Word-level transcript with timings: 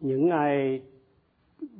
những 0.00 0.28
ngày 0.28 0.80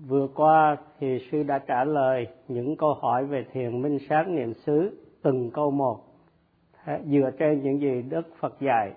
vừa 0.06 0.28
qua 0.34 0.76
thì 1.00 1.18
sư 1.30 1.42
đã 1.42 1.58
trả 1.58 1.84
lời 1.84 2.26
những 2.48 2.76
câu 2.76 2.94
hỏi 2.94 3.24
về 3.24 3.46
thiền 3.52 3.82
minh 3.82 3.98
sát 4.08 4.28
niệm 4.28 4.54
xứ, 4.54 4.90
từng 5.22 5.50
câu 5.50 5.70
một 5.70 6.00
dựa 7.04 7.30
trên 7.38 7.62
những 7.62 7.80
gì 7.80 8.02
đức 8.02 8.22
phật 8.40 8.60
dạy. 8.60 8.92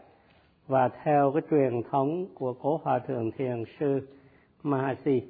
Và 0.67 0.89
theo 1.03 1.31
cái 1.31 1.41
truyền 1.51 1.81
thống 1.91 2.25
của 2.35 2.53
cố 2.53 2.79
hòa 2.83 2.99
thượng 2.99 3.31
thiền 3.31 3.63
sư 3.79 4.07
mahasi. 4.63 5.21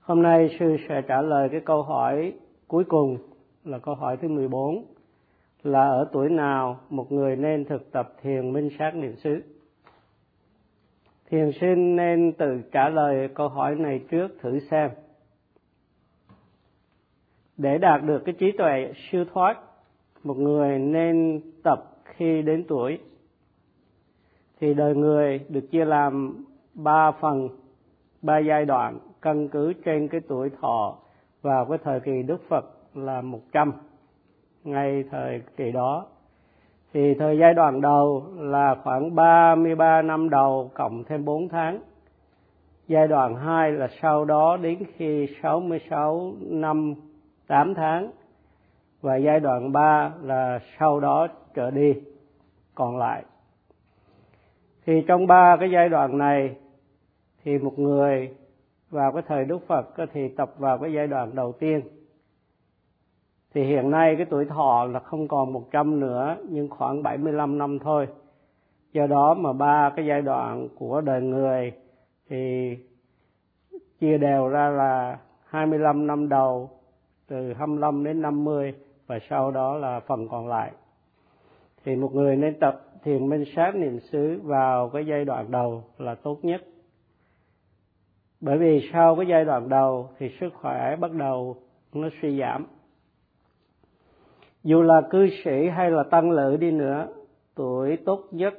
Hôm 0.00 0.22
nay 0.22 0.56
sư 0.58 0.76
sẽ 0.88 1.02
trả 1.08 1.22
lời 1.22 1.48
cái 1.52 1.60
câu 1.60 1.82
hỏi 1.82 2.32
cuối 2.68 2.84
cùng 2.84 3.18
là 3.64 3.78
câu 3.78 3.94
hỏi 3.94 4.16
thứ 4.16 4.28
14 4.28 4.84
là 5.62 5.88
ở 5.88 6.08
tuổi 6.12 6.28
nào 6.28 6.80
một 6.90 7.12
người 7.12 7.36
nên 7.36 7.64
thực 7.64 7.92
tập 7.92 8.12
thiền 8.22 8.52
minh 8.52 8.68
sát 8.78 8.94
niệm 8.94 9.16
xứ? 9.16 9.42
Thiền 11.32 11.52
sinh 11.60 11.96
nên 11.96 12.32
tự 12.32 12.62
trả 12.72 12.88
lời 12.88 13.28
câu 13.34 13.48
hỏi 13.48 13.74
này 13.74 14.00
trước 14.10 14.28
thử 14.40 14.58
xem. 14.70 14.90
Để 17.56 17.78
đạt 17.78 18.02
được 18.04 18.22
cái 18.24 18.34
trí 18.38 18.52
tuệ 18.52 18.92
siêu 18.96 19.24
thoát, 19.32 19.58
một 20.24 20.36
người 20.36 20.78
nên 20.78 21.40
tập 21.62 21.84
khi 22.04 22.42
đến 22.42 22.64
tuổi, 22.68 22.98
thì 24.60 24.74
đời 24.74 24.94
người 24.94 25.40
được 25.48 25.70
chia 25.70 25.84
làm 25.84 26.44
ba 26.74 27.10
phần, 27.10 27.48
ba 28.22 28.38
giai 28.38 28.64
đoạn 28.64 28.98
căn 29.22 29.48
cứ 29.48 29.72
trên 29.84 30.08
cái 30.08 30.20
tuổi 30.28 30.50
thọ 30.60 30.98
vào 31.42 31.66
cái 31.66 31.78
thời 31.84 32.00
kỳ 32.00 32.22
Đức 32.22 32.42
Phật 32.48 32.64
là 32.94 33.20
một 33.20 33.42
trăm. 33.52 33.72
Ngay 34.64 35.04
thời 35.10 35.42
kỳ 35.56 35.72
đó 35.72 36.06
thì 36.92 37.14
thời 37.14 37.38
giai 37.38 37.54
đoạn 37.54 37.80
đầu 37.80 38.26
là 38.38 38.74
khoảng 38.82 39.14
33 39.14 40.02
năm 40.02 40.30
đầu, 40.30 40.70
cộng 40.74 41.04
thêm 41.04 41.24
4 41.24 41.48
tháng. 41.48 41.78
Giai 42.88 43.08
đoạn 43.08 43.36
2 43.36 43.72
là 43.72 43.88
sau 44.02 44.24
đó 44.24 44.56
đến 44.56 44.78
khi 44.96 45.28
66 45.42 46.32
năm 46.40 46.94
8 47.46 47.74
tháng 47.74 48.10
và 49.00 49.16
giai 49.16 49.40
đoạn 49.40 49.72
3 49.72 50.12
là 50.22 50.58
sau 50.78 51.00
đó 51.00 51.26
trở 51.54 51.70
đi, 51.70 51.94
còn 52.74 52.98
lại. 52.98 53.24
Thì 54.86 55.04
trong 55.06 55.26
ba 55.26 55.56
cái 55.60 55.70
giai 55.70 55.88
đoạn 55.88 56.18
này, 56.18 56.56
thì 57.44 57.58
một 57.58 57.78
người 57.78 58.34
vào 58.90 59.12
cái 59.12 59.22
thời 59.26 59.44
Đức 59.44 59.58
Phật 59.66 59.94
thì 60.12 60.28
tập 60.28 60.50
vào 60.58 60.78
cái 60.78 60.92
giai 60.92 61.06
đoạn 61.06 61.30
đầu 61.34 61.52
tiên 61.52 61.80
thì 63.54 63.64
hiện 63.64 63.90
nay 63.90 64.16
cái 64.16 64.26
tuổi 64.30 64.44
thọ 64.44 64.84
là 64.84 65.00
không 65.00 65.28
còn 65.28 65.52
100 65.52 66.00
nữa, 66.00 66.36
nhưng 66.48 66.68
khoảng 66.68 67.02
75 67.02 67.58
năm 67.58 67.78
thôi. 67.78 68.08
Do 68.92 69.06
đó 69.06 69.34
mà 69.34 69.52
ba 69.52 69.90
cái 69.96 70.06
giai 70.06 70.22
đoạn 70.22 70.68
của 70.78 71.00
đời 71.00 71.22
người 71.22 71.72
thì 72.28 72.76
chia 74.00 74.18
đều 74.18 74.48
ra 74.48 74.68
là 74.68 75.18
25 75.46 76.06
năm 76.06 76.28
đầu, 76.28 76.70
từ 77.28 77.52
25 77.52 78.04
đến 78.04 78.22
50 78.22 78.74
và 79.06 79.18
sau 79.30 79.50
đó 79.50 79.76
là 79.76 80.00
phần 80.00 80.28
còn 80.28 80.48
lại. 80.48 80.72
Thì 81.84 81.96
một 81.96 82.14
người 82.14 82.36
nên 82.36 82.58
tập 82.60 82.80
thiền 83.04 83.28
minh 83.28 83.44
sát 83.56 83.74
niệm 83.74 84.00
xứ 84.00 84.40
vào 84.42 84.88
cái 84.88 85.06
giai 85.06 85.24
đoạn 85.24 85.50
đầu 85.50 85.84
là 85.98 86.14
tốt 86.14 86.38
nhất. 86.42 86.62
Bởi 88.40 88.58
vì 88.58 88.90
sau 88.92 89.16
cái 89.16 89.26
giai 89.28 89.44
đoạn 89.44 89.68
đầu 89.68 90.08
thì 90.18 90.30
sức 90.40 90.54
khỏe 90.54 90.96
bắt 90.96 91.12
đầu 91.12 91.56
nó 91.92 92.08
suy 92.22 92.40
giảm 92.40 92.66
dù 94.64 94.82
là 94.82 95.00
cư 95.10 95.28
sĩ 95.44 95.68
hay 95.68 95.90
là 95.90 96.02
tăng 96.02 96.30
lữ 96.30 96.56
đi 96.56 96.70
nữa, 96.70 97.08
tuổi 97.54 97.98
tốt 98.04 98.28
nhất 98.30 98.54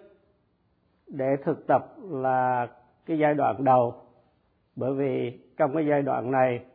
để 1.08 1.36
thực 1.44 1.68
tập 1.68 1.96
là 2.10 2.68
cái 3.06 3.20
giai 3.20 3.34
đoạn 3.34 3.64
đầu. 3.64 3.94
Bởi 4.76 4.94
vì 4.94 5.40
trong 5.58 5.76
cái 5.76 5.86
giai 5.90 6.02
đoạn 6.02 6.32
này, 6.32 6.66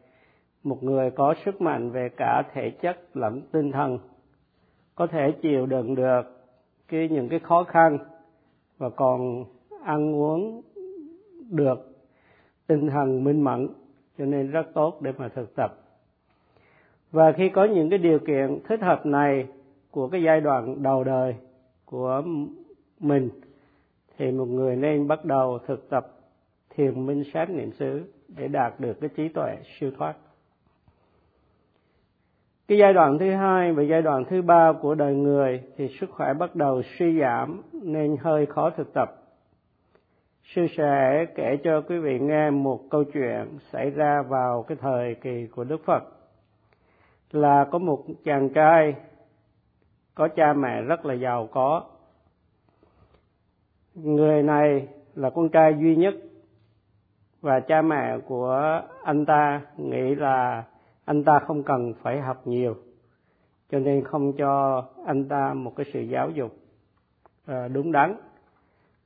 một 0.62 0.82
người 0.82 1.10
có 1.10 1.34
sức 1.44 1.60
mạnh 1.60 1.90
về 1.90 2.08
cả 2.16 2.42
thể 2.52 2.70
chất 2.70 3.16
lẫn 3.16 3.42
tinh 3.52 3.72
thần, 3.72 3.98
có 4.94 5.06
thể 5.06 5.32
chịu 5.42 5.66
đựng 5.66 5.94
được 5.94 6.22
cái 6.88 7.08
những 7.08 7.28
cái 7.28 7.38
khó 7.38 7.64
khăn 7.64 7.98
và 8.78 8.90
còn 8.90 9.44
ăn 9.84 10.14
uống 10.14 10.62
được 11.50 11.78
tinh 12.66 12.88
thần 12.88 13.24
minh 13.24 13.44
mẫn, 13.44 13.68
cho 14.18 14.24
nên 14.24 14.50
rất 14.50 14.66
tốt 14.74 14.98
để 15.02 15.12
mà 15.18 15.28
thực 15.28 15.56
tập 15.56 15.87
và 17.12 17.32
khi 17.32 17.48
có 17.48 17.64
những 17.64 17.90
cái 17.90 17.98
điều 17.98 18.18
kiện 18.18 18.58
thích 18.68 18.80
hợp 18.80 19.06
này 19.06 19.46
của 19.90 20.08
cái 20.08 20.22
giai 20.22 20.40
đoạn 20.40 20.82
đầu 20.82 21.04
đời 21.04 21.34
của 21.84 22.22
mình, 23.00 23.30
thì 24.18 24.30
một 24.30 24.48
người 24.48 24.76
nên 24.76 25.08
bắt 25.08 25.24
đầu 25.24 25.58
thực 25.66 25.90
tập 25.90 26.06
thiền 26.74 27.06
minh 27.06 27.22
sát 27.32 27.50
niệm 27.50 27.72
xứ 27.72 28.12
để 28.28 28.48
đạt 28.48 28.80
được 28.80 29.00
cái 29.00 29.10
trí 29.16 29.28
tuệ 29.28 29.56
siêu 29.78 29.90
thoát. 29.98 30.14
Cái 32.68 32.78
giai 32.78 32.92
đoạn 32.92 33.18
thứ 33.18 33.30
hai 33.30 33.72
và 33.72 33.82
giai 33.82 34.02
đoạn 34.02 34.24
thứ 34.24 34.42
ba 34.42 34.72
của 34.72 34.94
đời 34.94 35.14
người 35.14 35.62
thì 35.76 35.88
sức 36.00 36.10
khỏe 36.10 36.34
bắt 36.34 36.56
đầu 36.56 36.82
suy 36.98 37.20
giảm 37.20 37.62
nên 37.72 38.16
hơi 38.20 38.46
khó 38.46 38.70
thực 38.70 38.92
tập. 38.94 39.14
Sư 40.54 40.66
sẽ 40.76 41.26
kể 41.34 41.56
cho 41.64 41.80
quý 41.80 41.98
vị 41.98 42.18
nghe 42.18 42.50
một 42.50 42.80
câu 42.90 43.04
chuyện 43.04 43.58
xảy 43.72 43.90
ra 43.90 44.22
vào 44.22 44.62
cái 44.62 44.78
thời 44.80 45.14
kỳ 45.14 45.46
của 45.46 45.64
đức 45.64 45.84
phật 45.84 46.17
là 47.30 47.64
có 47.70 47.78
một 47.78 48.04
chàng 48.24 48.48
trai 48.48 48.94
có 50.14 50.28
cha 50.28 50.52
mẹ 50.52 50.82
rất 50.82 51.06
là 51.06 51.14
giàu 51.14 51.48
có. 51.52 51.84
Người 53.94 54.42
này 54.42 54.88
là 55.14 55.30
con 55.30 55.48
trai 55.48 55.76
duy 55.80 55.96
nhất 55.96 56.14
và 57.40 57.60
cha 57.60 57.82
mẹ 57.82 58.18
của 58.26 58.82
anh 59.04 59.26
ta 59.26 59.60
nghĩ 59.76 60.14
là 60.14 60.64
anh 61.04 61.24
ta 61.24 61.38
không 61.38 61.62
cần 61.62 61.92
phải 62.02 62.20
học 62.20 62.46
nhiều, 62.46 62.76
cho 63.70 63.78
nên 63.78 64.04
không 64.04 64.32
cho 64.32 64.84
anh 65.06 65.28
ta 65.28 65.54
một 65.54 65.72
cái 65.76 65.86
sự 65.92 66.00
giáo 66.00 66.30
dục 66.30 66.52
ờ, 67.46 67.68
đúng 67.68 67.92
đắn. 67.92 68.16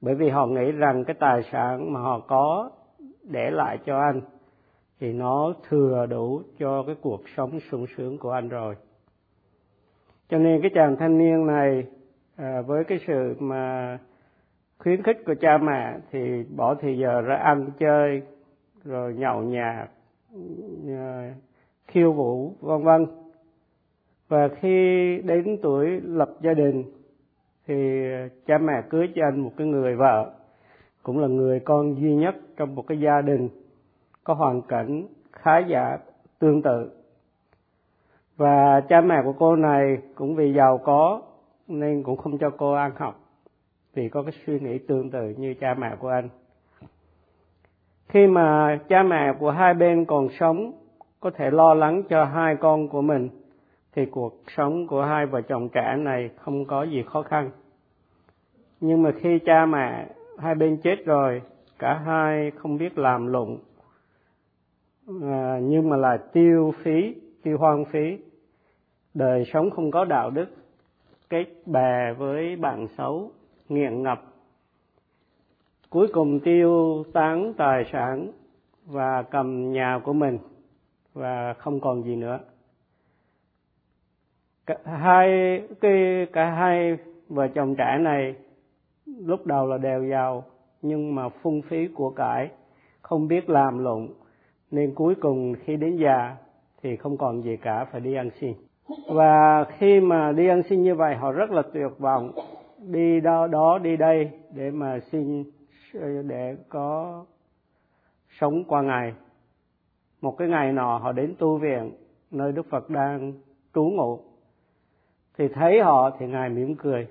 Bởi 0.00 0.15
vì 0.15 0.28
họ 0.28 0.47
nghĩ 0.47 0.72
rằng 0.72 1.04
cái 1.04 1.16
tài 1.21 1.43
sản 1.43 1.93
mà 1.93 2.00
họ 2.00 2.21
có 2.21 2.71
để 3.22 3.50
lại 3.50 3.78
cho 3.87 3.99
anh 3.99 4.21
thì 5.02 5.12
nó 5.12 5.54
thừa 5.68 6.06
đủ 6.10 6.42
cho 6.58 6.82
cái 6.82 6.94
cuộc 7.00 7.22
sống 7.36 7.60
sung 7.70 7.86
sướng 7.96 8.18
của 8.18 8.30
anh 8.30 8.48
rồi. 8.48 8.74
Cho 10.28 10.38
nên 10.38 10.62
cái 10.62 10.70
chàng 10.74 10.96
thanh 10.96 11.18
niên 11.18 11.46
này 11.46 11.86
à, 12.36 12.62
với 12.66 12.84
cái 12.84 12.98
sự 13.06 13.34
mà 13.38 13.98
khuyến 14.78 15.02
khích 15.02 15.16
của 15.26 15.34
cha 15.41 15.58
mẹ 15.58 15.98
thì 16.10 16.44
bỏ 16.56 16.74
thì 16.74 16.98
giờ 16.98 17.20
ra 17.20 17.36
ăn 17.36 17.70
chơi 17.78 18.22
rồi 18.84 19.14
nhậu 19.14 19.42
nhạt 19.42 19.91
à, 20.88 21.34
khiêu 21.86 22.12
vũ 22.12 22.54
vân 22.60 22.82
vân. 22.82 23.06
Và 24.28 24.48
khi 24.60 25.18
đến 25.24 25.58
tuổi 25.62 26.00
lập 26.04 26.30
gia 26.42 26.54
đình 26.54 26.84
thì 27.66 28.02
cha 28.46 28.58
mẹ 28.58 28.82
cưới 28.91 29.08
cho 29.14 29.22
anh 29.24 29.41
một 29.41 29.52
cái 29.56 29.66
người 29.66 29.96
vợ 29.96 30.32
cũng 31.02 31.18
là 31.18 31.28
người 31.28 31.60
con 31.60 32.00
duy 32.00 32.14
nhất 32.14 32.34
trong 32.56 32.74
một 32.74 32.86
cái 32.86 33.00
gia 33.00 33.20
đình 33.20 33.48
có 34.25 34.34
hoàn 34.34 34.62
cảnh 34.62 35.06
khá 35.33 35.59
giả 35.59 35.99
tương 36.38 36.62
tự. 36.62 36.91
Và 38.37 38.81
cha 38.88 39.00
mẹ 39.00 39.22
của 39.25 39.33
cô 39.33 39.56
này 39.56 39.99
cũng 40.15 40.34
vì 40.34 40.53
giàu 40.53 40.78
có 40.78 41.22
nên 41.69 42.03
cũng 42.03 42.16
không 42.16 42.38
cho 42.38 42.50
cô 42.50 42.72
ăn 42.72 42.93
học 42.97 43.19
vì 43.94 44.09
có 44.09 44.22
cái 44.22 44.33
suy 44.47 44.60
nghĩ 44.60 44.78
tương 44.78 45.10
tự 45.10 45.34
như 45.38 45.55
cha 45.55 45.75
mẹ 45.75 45.97
của 45.99 46.09
anh. 46.09 46.28
Khi 48.09 48.27
mà 48.27 48.78
cha 48.88 49.03
mẹ 49.03 49.33
của 49.38 49.50
hai 49.50 49.75
bên 49.75 50.05
còn 50.05 50.28
sống, 50.41 50.72
có 51.21 51.31
thể 51.31 51.50
lo 51.50 51.75
lắng 51.75 52.03
cho 52.09 52.25
hai 52.25 52.56
con 52.56 52.89
của 52.89 53.03
mình, 53.03 53.28
thì 53.94 54.06
cuộc 54.06 54.43
sống 54.56 54.87
của 54.87 55.03
hai 55.03 55.27
vợ 55.27 55.41
chồng 55.41 55.69
trẻ 55.69 55.97
này 55.99 56.31
không 56.37 56.65
có 56.65 56.83
gì 56.83 57.03
khó 57.03 57.22
khăn. 57.22 57.50
Nhưng 58.81 59.03
mà 59.03 59.10
khi 59.21 59.39
cha 59.39 59.66
mẹ 59.66 60.06
hai 60.39 60.54
bên 60.54 60.77
chết 60.77 60.97
rồi, 61.04 61.43
cả 61.78 61.94
hai 61.94 62.50
không 62.50 62.78
biết 62.78 62.99
làm 62.99 63.27
lụng 63.27 63.59
à, 65.22 65.59
nhưng 65.62 65.88
mà 65.88 65.97
là 65.97 66.16
tiêu 66.32 66.74
phí 66.82 67.14
tiêu 67.42 67.59
hoang 67.59 67.84
phí. 67.84 68.18
Đời 69.14 69.44
sống 69.53 69.70
không 69.70 69.91
có 69.91 70.04
đạo 70.04 70.30
đức. 70.30 70.47
Kết 71.30 71.47
bè 71.66 72.12
với 72.12 72.56
bạn 72.56 72.86
xấu 72.98 73.30
nghiện 73.68 74.03
ngập. 74.03 74.22
Cuối 75.91 76.09
cùng 76.12 76.41
tiêu 76.41 77.04
tán 77.12 77.54
tài 77.56 77.84
sản 77.92 78.32
và 78.86 79.22
cầm 79.22 79.72
nhà 79.72 80.00
của 80.04 80.12
mình 80.12 80.38
và 81.15 81.54
không 81.58 81.80
còn 81.80 82.03
gì 82.03 82.16
nữa. 82.16 82.38
Cả 84.66 84.76
hai 84.84 85.28
cái 85.80 86.26
cả 86.32 86.50
hai 86.50 86.97
vợ 87.28 87.48
chồng 87.54 87.74
trẻ 87.74 87.98
này 88.00 88.34
lúc 89.06 89.47
đầu 89.47 89.66
là 89.66 89.78
đều 89.78 90.04
giàu 90.04 90.44
nhưng 90.82 91.15
mà 91.15 91.28
phung 91.28 91.62
phí 91.62 91.88
của 91.94 92.10
cải 92.10 92.50
không 93.03 93.28
biết 93.28 93.50
làm 93.50 93.78
lụng 93.78 94.15
nên 94.72 94.95
cuối 94.95 95.15
cùng 95.15 95.54
khi 95.65 95.77
đến 95.77 95.97
già 95.97 96.36
thì 96.83 96.97
không 96.97 97.16
còn 97.16 97.42
gì 97.42 97.57
cả, 97.57 97.84
phải 97.84 98.01
đi 98.01 98.15
ăn 98.15 98.30
xin. 98.41 98.54
Và 99.09 99.65
khi 99.65 100.01
mà 100.01 100.33
đi 100.33 100.48
ăn 100.48 100.63
xin 100.63 100.83
như 100.83 100.95
vậy, 100.95 101.15
họ 101.15 101.33
rất 101.33 101.51
là 101.51 101.63
tuyệt 101.72 101.98
vọng. 101.98 102.33
Đi 102.78 103.21
đó 103.21 103.47
đó, 103.47 103.78
đi 103.78 103.97
đây 103.97 104.30
để 104.54 104.71
mà 104.71 104.98
xin, 105.01 105.45
để 106.28 106.57
có 106.69 107.24
sống 108.41 108.65
qua 108.65 108.83
ngày. 108.83 109.15
Một 110.21 110.39
cái 110.39 110.48
ngày 110.48 110.72
nọ 110.72 110.98
họ 110.98 111.13
đến 111.13 111.34
tu 111.39 111.57
viện, 111.57 111.92
nơi 112.30 112.53
đức 112.53 112.66
phật 112.71 112.91
đang 112.91 113.33
trú 113.75 113.84
ngụ. 113.84 114.21
Thì 115.39 115.48
thấy 115.48 115.80
họ 115.80 116.10
thì 116.18 116.27
ngài 116.27 116.48
mỉm 116.48 116.75
cười. 116.75 117.07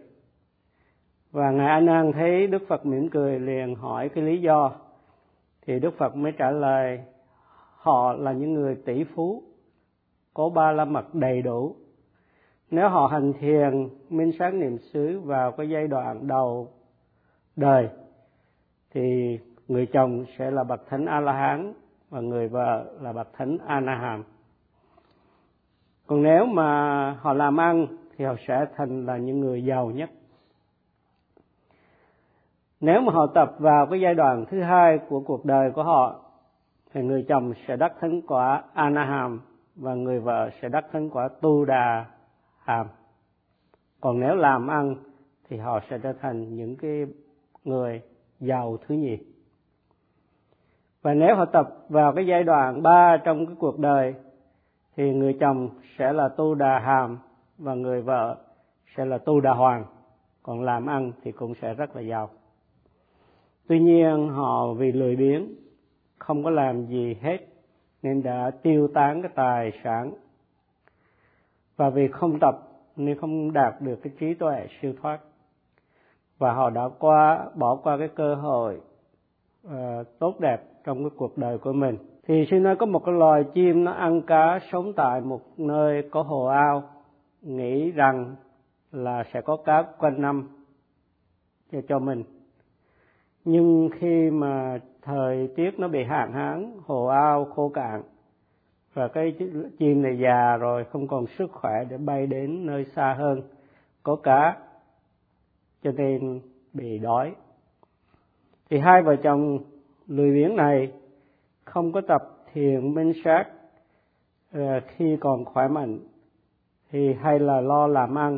Và 1.31 1.51
ngài 1.51 1.67
a 1.67 1.79
nan 1.79 2.11
thấy 2.11 2.47
đức 2.47 2.63
phật 2.67 2.85
mỉm 2.85 3.09
cười 3.09 3.39
liền 3.39 3.75
hỏi 3.75 4.09
cái 4.09 4.23
lý 4.23 4.41
do. 4.41 4.71
Thì 5.65 5.79
đức 5.79 5.97
phật 5.97 6.15
mới 6.15 6.31
trả 6.37 6.51
lời 6.51 7.03
họ 7.81 8.13
là 8.13 8.31
những 8.31 8.53
người 8.53 8.75
tỷ 8.85 9.03
phú, 9.03 9.43
có 10.33 10.49
ba 10.49 10.71
la 10.71 10.85
mật 10.85 11.15
đầy 11.15 11.41
đủ. 11.41 11.75
Nếu 12.71 12.89
họ 12.89 13.07
hành 13.07 13.33
thiền, 13.39 13.89
minh 14.09 14.31
sáng 14.39 14.59
niệm 14.59 14.77
xứ 14.77 15.19
vào 15.19 15.51
cái 15.51 15.69
giai 15.69 15.87
đoạn 15.87 16.27
đầu 16.27 16.67
đời, 17.55 17.89
thì 18.93 19.37
người 19.67 19.85
chồng 19.85 20.25
sẽ 20.37 20.51
là 20.51 20.63
bậc 20.63 20.89
thánh 20.89 21.05
a 21.05 21.19
la 21.19 21.33
hán 21.33 21.73
và 22.09 22.19
người 22.21 22.47
vợ 22.47 22.85
là 23.01 23.13
bậc 23.13 23.33
thánh 23.33 23.57
a 23.65 23.79
na 23.79 23.95
hàm 23.95 24.23
còn 26.11 26.23
nếu 26.23 26.45
mà 26.45 27.11
họ 27.21 27.33
làm 27.33 27.59
ăn, 27.59 27.87
thì 28.17 28.25
họ 28.25 28.35
sẽ 28.47 28.65
thành 28.75 29.05
là 29.05 29.17
những 29.17 29.39
người 29.39 29.65
giàu 29.65 29.91
nhất. 29.91 30.09
Nếu 32.79 33.01
mà 33.01 33.13
họ 33.13 33.27
tập 33.27 33.55
vào 33.59 33.85
cái 33.85 34.01
giai 34.01 34.13
đoạn 34.13 34.45
thứ 34.49 34.61
hai 34.61 34.99
của 35.09 35.19
cuộc 35.19 35.45
đời 35.45 35.71
của 35.71 35.83
họ 35.83 36.19
thì 36.93 37.01
người 37.01 37.25
chồng 37.27 37.53
sẽ 37.67 37.75
đắc 37.75 37.93
thánh 37.99 38.21
quả 38.21 38.63
anaham 38.73 39.41
và 39.75 39.93
người 39.93 40.19
vợ 40.19 40.49
sẽ 40.61 40.69
đắc 40.69 40.85
thánh 40.91 41.09
quả 41.09 41.29
tu 41.41 41.65
đà 41.65 42.05
hàm 42.63 42.87
còn 44.01 44.19
nếu 44.19 44.35
làm 44.35 44.67
ăn 44.67 44.95
thì 45.49 45.57
họ 45.57 45.79
sẽ 45.89 45.97
trở 45.97 46.13
thành 46.13 46.55
những 46.55 46.75
cái 46.75 47.05
người 47.63 48.01
giàu 48.39 48.77
thứ 48.87 48.95
nhì. 48.95 49.17
Và 51.01 51.13
nếu 51.13 51.35
họ 51.35 51.45
tập 51.45 51.69
vào 51.89 52.13
cái 52.13 52.27
giai 52.27 52.43
đoạn 52.43 52.83
ba 52.83 53.17
trong 53.17 53.45
cái 53.45 53.55
cuộc 53.59 53.79
đời 53.79 54.15
thì 54.95 55.13
người 55.13 55.37
chồng 55.39 55.69
sẽ 55.97 56.13
là 56.13 56.29
tu 56.29 56.55
đà 56.55 56.79
hàm 56.79 57.17
và 57.57 57.73
người 57.73 58.01
vợ 58.01 58.37
sẽ 58.97 59.05
là 59.05 59.17
tu 59.17 59.39
đà 59.39 59.51
hoàng 59.51 59.85
còn 60.43 60.63
làm 60.63 60.85
ăn 60.85 61.11
thì 61.23 61.31
cũng 61.31 61.53
sẽ 61.61 61.73
rất 61.73 61.95
là 61.95 62.01
giàu. 62.01 62.29
Tuy 63.67 63.79
nhiên 63.79 64.29
họ 64.29 64.73
vì 64.73 64.91
lười 64.91 65.15
biếng 65.15 65.47
không 66.31 66.43
có 66.43 66.49
làm 66.49 66.85
gì 66.85 67.15
hết 67.21 67.37
nên 68.03 68.23
đã 68.23 68.51
tiêu 68.61 68.87
tán 68.93 69.21
cái 69.21 69.31
tài 69.35 69.71
sản. 69.83 70.13
Và 71.77 71.89
vì 71.89 72.07
không 72.07 72.39
tập 72.39 72.55
nên 72.95 73.19
không 73.19 73.53
đạt 73.53 73.81
được 73.81 73.95
cái 74.03 74.13
trí 74.19 74.33
tuệ 74.33 74.67
siêu 74.81 74.93
thoát. 75.01 75.19
Và 76.37 76.53
họ 76.53 76.69
đã 76.69 76.89
qua 76.99 77.49
bỏ 77.55 77.75
qua 77.75 77.97
cái 77.97 78.07
cơ 78.07 78.35
hội 78.35 78.81
uh, 79.67 79.71
tốt 80.19 80.39
đẹp 80.39 80.63
trong 80.83 81.03
cái 81.03 81.17
cuộc 81.17 81.37
đời 81.37 81.57
của 81.57 81.73
mình. 81.73 81.97
Thì 82.27 82.45
xin 82.51 82.63
nói 82.63 82.75
có 82.75 82.85
một 82.85 83.05
cái 83.05 83.15
loài 83.15 83.43
chim 83.53 83.83
nó 83.83 83.91
ăn 83.91 84.21
cá 84.21 84.59
sống 84.71 84.93
tại 84.93 85.21
một 85.21 85.41
nơi 85.57 86.09
có 86.11 86.21
hồ 86.21 86.45
ao 86.45 86.83
nghĩ 87.41 87.91
rằng 87.91 88.35
là 88.91 89.23
sẽ 89.33 89.41
có 89.41 89.57
cá 89.65 89.83
quanh 89.97 90.21
năm 90.21 90.49
cho 91.71 91.81
cho 91.87 91.99
mình 91.99 92.23
nhưng 93.45 93.89
khi 93.93 94.29
mà 94.29 94.79
thời 95.01 95.47
tiết 95.55 95.79
nó 95.79 95.87
bị 95.87 96.03
hạn 96.03 96.33
hán, 96.33 96.71
hồ 96.85 97.05
ao, 97.05 97.45
khô 97.45 97.69
cạn, 97.69 98.01
và 98.93 99.07
cái 99.07 99.35
chim 99.79 100.01
này 100.01 100.17
già 100.19 100.57
rồi, 100.57 100.83
không 100.83 101.07
còn 101.07 101.25
sức 101.27 101.51
khỏe 101.51 101.83
để 101.89 101.97
bay 101.97 102.27
đến 102.27 102.65
nơi 102.65 102.85
xa 102.95 103.15
hơn, 103.17 103.41
có 104.03 104.15
cá, 104.15 104.57
cho 105.83 105.91
nên 105.91 106.41
bị 106.73 106.99
đói. 106.99 107.35
Thì 108.69 108.79
hai 108.79 109.01
vợ 109.01 109.15
chồng 109.15 109.59
lười 110.07 110.31
biếng 110.31 110.55
này 110.55 110.91
không 111.65 111.91
có 111.91 112.01
tập 112.07 112.21
thiền 112.53 112.93
minh 112.93 113.13
sát 113.23 113.45
ờ, 114.51 114.79
khi 114.87 115.17
còn 115.19 115.45
khỏe 115.45 115.67
mạnh, 115.67 115.99
thì 116.91 117.13
hay 117.13 117.39
là 117.39 117.61
lo 117.61 117.87
làm 117.87 118.17
ăn 118.17 118.37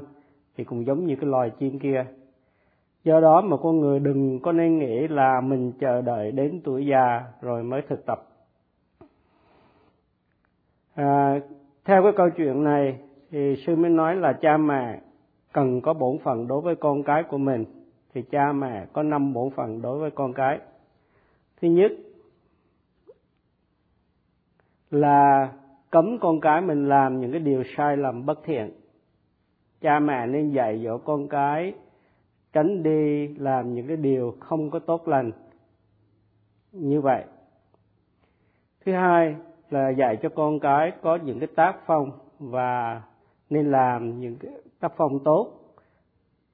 thì 0.58 0.64
cũng 0.64 0.86
giống 0.86 1.06
như 1.06 1.16
cái 1.16 1.30
loài 1.30 1.52
chim 1.60 1.80
kia 1.80 2.06
do 3.04 3.20
đó 3.20 3.42
mà 3.42 3.58
con 3.58 3.80
người 3.80 4.00
đừng 4.00 4.40
có 4.40 4.52
nên 4.52 4.80
nghĩ 4.80 5.08
là 5.08 5.42
mình 5.42 5.72
chờ 5.80 6.02
đợi 6.02 6.32
đến 6.32 6.62
tuổi 6.64 6.86
già 6.86 7.24
rồi 7.42 7.64
mới 7.64 7.82
thực 7.82 8.06
tập. 8.06 8.28
À, 10.96 11.40
theo 11.86 12.04
cái 12.04 12.12
câu 12.16 12.30
chuyện 12.30 12.64
này 12.64 12.98
thì 13.32 13.56
sư 13.66 13.76
mới 13.76 13.90
nói 13.90 14.16
là 14.16 14.34
cha 14.34 14.58
mẹ 14.58 15.00
cần 15.52 15.82
có 15.82 15.94
bổn 15.94 16.18
phận 16.24 16.48
đối 16.48 16.62
với 16.62 16.76
con 16.76 17.04
cái 17.04 17.24
của 17.24 17.38
mình. 17.38 17.66
Thì 18.14 18.22
cha 18.22 18.52
mẹ 18.52 18.86
có 18.94 19.04
năm 19.04 19.34
bổn 19.34 19.50
phận 19.50 19.82
đối 19.82 20.00
với 20.00 20.12
con 20.12 20.34
cái. 20.34 20.60
Thứ 21.62 21.68
nhất 21.68 21.92
là 24.92 25.52
cấm 25.92 26.18
con 26.20 26.40
cái 26.40 26.62
mình 26.62 26.90
làm 26.90 27.20
những 27.20 27.32
cái 27.32 27.40
điều 27.40 27.64
sai 27.78 27.98
lầm 27.98 28.26
bất 28.26 28.40
thiện. 28.44 28.72
Cha 29.82 30.00
mẹ 30.00 30.28
nên 30.28 30.52
dạy 30.52 30.82
dỗ 30.84 30.98
con 30.98 31.28
cái 31.28 31.74
tránh 32.54 32.84
đi 32.84 33.28
làm 33.28 33.74
những 33.74 33.88
cái 33.88 33.98
điều 33.98 34.36
không 34.40 34.70
có 34.70 34.80
tốt 34.80 35.08
lành. 35.08 35.32
Như 36.72 37.02
vậy 37.02 37.24
thứ 38.86 38.92
hai 38.92 39.36
là 39.70 39.90
dạy 39.90 40.18
cho 40.22 40.30
con 40.30 40.60
cái 40.60 40.92
có 41.02 41.16
những 41.16 41.40
cái 41.40 41.48
tác 41.56 41.76
phong 41.86 42.12
và 42.40 43.02
nên 43.50 43.72
làm 43.72 44.20
những 44.20 44.36
cái 44.36 44.52
tác 44.80 44.94
phong 44.98 45.20
tốt 45.20 45.52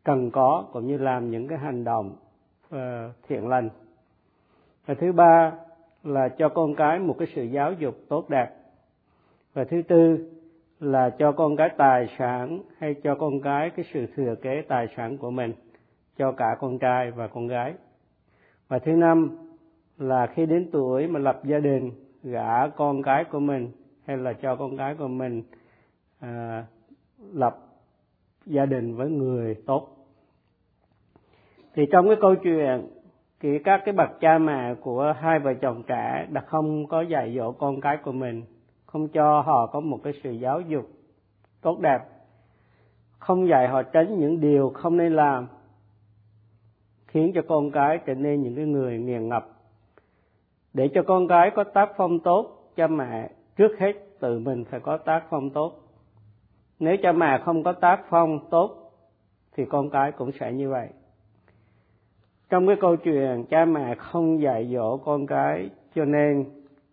cần 0.03 0.31
có 0.31 0.65
cũng 0.73 0.87
như 0.87 0.97
làm 0.97 1.31
những 1.31 1.47
cái 1.47 1.57
hành 1.57 1.83
động 1.83 2.15
uh, 2.75 2.79
thiện 3.27 3.47
lành. 3.47 3.69
Và 4.85 4.93
thứ 4.93 5.11
ba 5.11 5.51
là 6.03 6.29
cho 6.29 6.49
con 6.49 6.75
cái 6.75 6.99
một 6.99 7.15
cái 7.19 7.27
sự 7.35 7.43
giáo 7.43 7.73
dục 7.73 7.95
tốt 8.09 8.29
đẹp. 8.29 8.55
Và 9.53 9.63
thứ 9.63 9.81
tư 9.81 10.31
là 10.79 11.09
cho 11.09 11.31
con 11.31 11.55
cái 11.55 11.69
tài 11.77 12.07
sản 12.17 12.59
hay 12.77 12.93
cho 13.03 13.15
con 13.15 13.41
cái 13.41 13.69
cái 13.69 13.85
sự 13.93 14.05
thừa 14.15 14.35
kế 14.35 14.61
tài 14.67 14.87
sản 14.97 15.17
của 15.17 15.31
mình 15.31 15.53
cho 16.19 16.31
cả 16.31 16.57
con 16.59 16.79
trai 16.79 17.11
và 17.11 17.27
con 17.27 17.47
gái. 17.47 17.73
Và 18.67 18.79
thứ 18.79 18.91
năm 18.91 19.37
là 19.97 20.27
khi 20.27 20.45
đến 20.45 20.69
tuổi 20.71 21.07
mà 21.07 21.19
lập 21.19 21.41
gia 21.43 21.59
đình 21.59 21.91
gả 22.23 22.67
con 22.67 23.03
cái 23.03 23.23
của 23.23 23.39
mình 23.39 23.71
hay 24.05 24.17
là 24.17 24.33
cho 24.33 24.55
con 24.55 24.77
cái 24.77 24.95
của 24.95 25.07
mình 25.07 25.43
à, 26.19 26.65
lập 27.33 27.57
gia 28.45 28.65
đình 28.65 28.95
với 28.95 29.09
người 29.09 29.55
tốt. 29.65 29.87
Thì 31.73 31.85
trong 31.91 32.07
cái 32.07 32.17
câu 32.21 32.35
chuyện 32.35 32.87
thì 33.39 33.59
các 33.59 33.81
cái 33.85 33.93
bậc 33.93 34.09
cha 34.19 34.37
mẹ 34.37 34.75
của 34.81 35.13
hai 35.19 35.39
vợ 35.39 35.53
chồng 35.53 35.83
trẻ 35.87 36.27
đã 36.31 36.41
không 36.41 36.87
có 36.87 37.01
dạy 37.01 37.35
dỗ 37.37 37.51
con 37.51 37.81
cái 37.81 37.97
của 37.97 38.11
mình 38.11 38.43
không 38.85 39.07
cho 39.07 39.41
họ 39.41 39.67
có 39.67 39.79
một 39.79 39.99
cái 40.03 40.13
sự 40.23 40.31
giáo 40.31 40.61
dục 40.61 40.89
tốt 41.61 41.79
đẹp 41.79 41.99
không 43.19 43.47
dạy 43.47 43.67
họ 43.67 43.83
tránh 43.83 44.19
những 44.19 44.41
điều 44.41 44.69
không 44.69 44.97
nên 44.97 45.15
làm 45.15 45.47
khiến 47.09 47.31
cho 47.35 47.41
con 47.47 47.71
cái 47.71 47.99
trở 48.05 48.13
nên 48.13 48.41
những 48.41 48.55
cái 48.55 48.65
người 48.65 48.97
nghiền 48.97 49.29
ngập. 49.29 49.49
Để 50.73 50.89
cho 50.93 51.03
con 51.07 51.27
cái 51.27 51.51
có 51.55 51.63
tác 51.63 51.89
phong 51.97 52.19
tốt, 52.19 52.71
cha 52.75 52.87
mẹ 52.87 53.29
trước 53.55 53.79
hết 53.79 53.93
tự 54.19 54.39
mình 54.39 54.65
phải 54.65 54.79
có 54.79 54.97
tác 54.97 55.23
phong 55.29 55.49
tốt. 55.49 55.73
Nếu 56.79 56.97
cha 57.03 57.11
mẹ 57.11 57.41
không 57.45 57.63
có 57.63 57.71
tác 57.71 58.01
phong 58.09 58.49
tốt, 58.49 58.91
thì 59.55 59.65
con 59.65 59.89
cái 59.89 60.11
cũng 60.11 60.31
sẽ 60.39 60.53
như 60.53 60.69
vậy. 60.69 60.87
Trong 62.49 62.67
cái 62.67 62.75
câu 62.81 62.95
chuyện 62.95 63.45
cha 63.49 63.65
mẹ 63.65 63.95
không 63.95 64.41
dạy 64.41 64.69
dỗ 64.73 64.97
con 64.97 65.27
cái, 65.27 65.69
cho 65.95 66.05
nên 66.05 66.45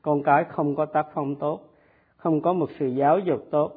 con 0.02 0.22
cái 0.22 0.44
không 0.44 0.76
có 0.76 0.86
tác 0.86 1.06
phong 1.14 1.34
tốt, 1.34 1.60
không 2.16 2.40
có 2.40 2.52
một 2.52 2.70
sự 2.78 2.86
giáo 2.86 3.18
dục 3.18 3.44
tốt. 3.50 3.72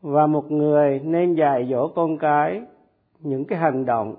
Và 0.00 0.26
một 0.26 0.50
người 0.50 1.00
nên 1.04 1.34
dạy 1.34 1.68
dỗ 1.70 1.88
con 1.88 2.18
cái 2.18 2.62
những 3.20 3.44
cái 3.44 3.58
hành 3.58 3.84
động 3.84 4.14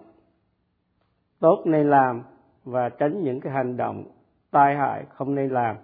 tốt 1.42 1.62
nên 1.66 1.90
làm 1.90 2.24
và 2.66 2.90
tránh 2.90 3.24
những 3.24 3.40
cái 3.40 3.54
hành 3.54 3.78
động 3.78 4.04
tai 4.52 4.76
hại 4.76 5.06
không 5.10 5.36
nên 5.36 5.50
làm 5.50 5.76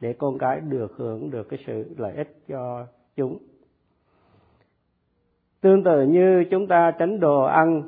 để 0.00 0.12
con 0.12 0.38
cái 0.38 0.60
được 0.60 0.92
hưởng 0.96 1.30
được 1.30 1.48
cái 1.48 1.58
sự 1.66 1.94
lợi 1.98 2.14
ích 2.16 2.36
cho 2.48 2.86
chúng. 3.16 3.38
Tương 5.60 5.84
tự 5.84 6.02
như 6.02 6.44
chúng 6.50 6.66
ta 6.66 6.90
tránh 6.98 7.20
đồ 7.20 7.42
ăn 7.42 7.82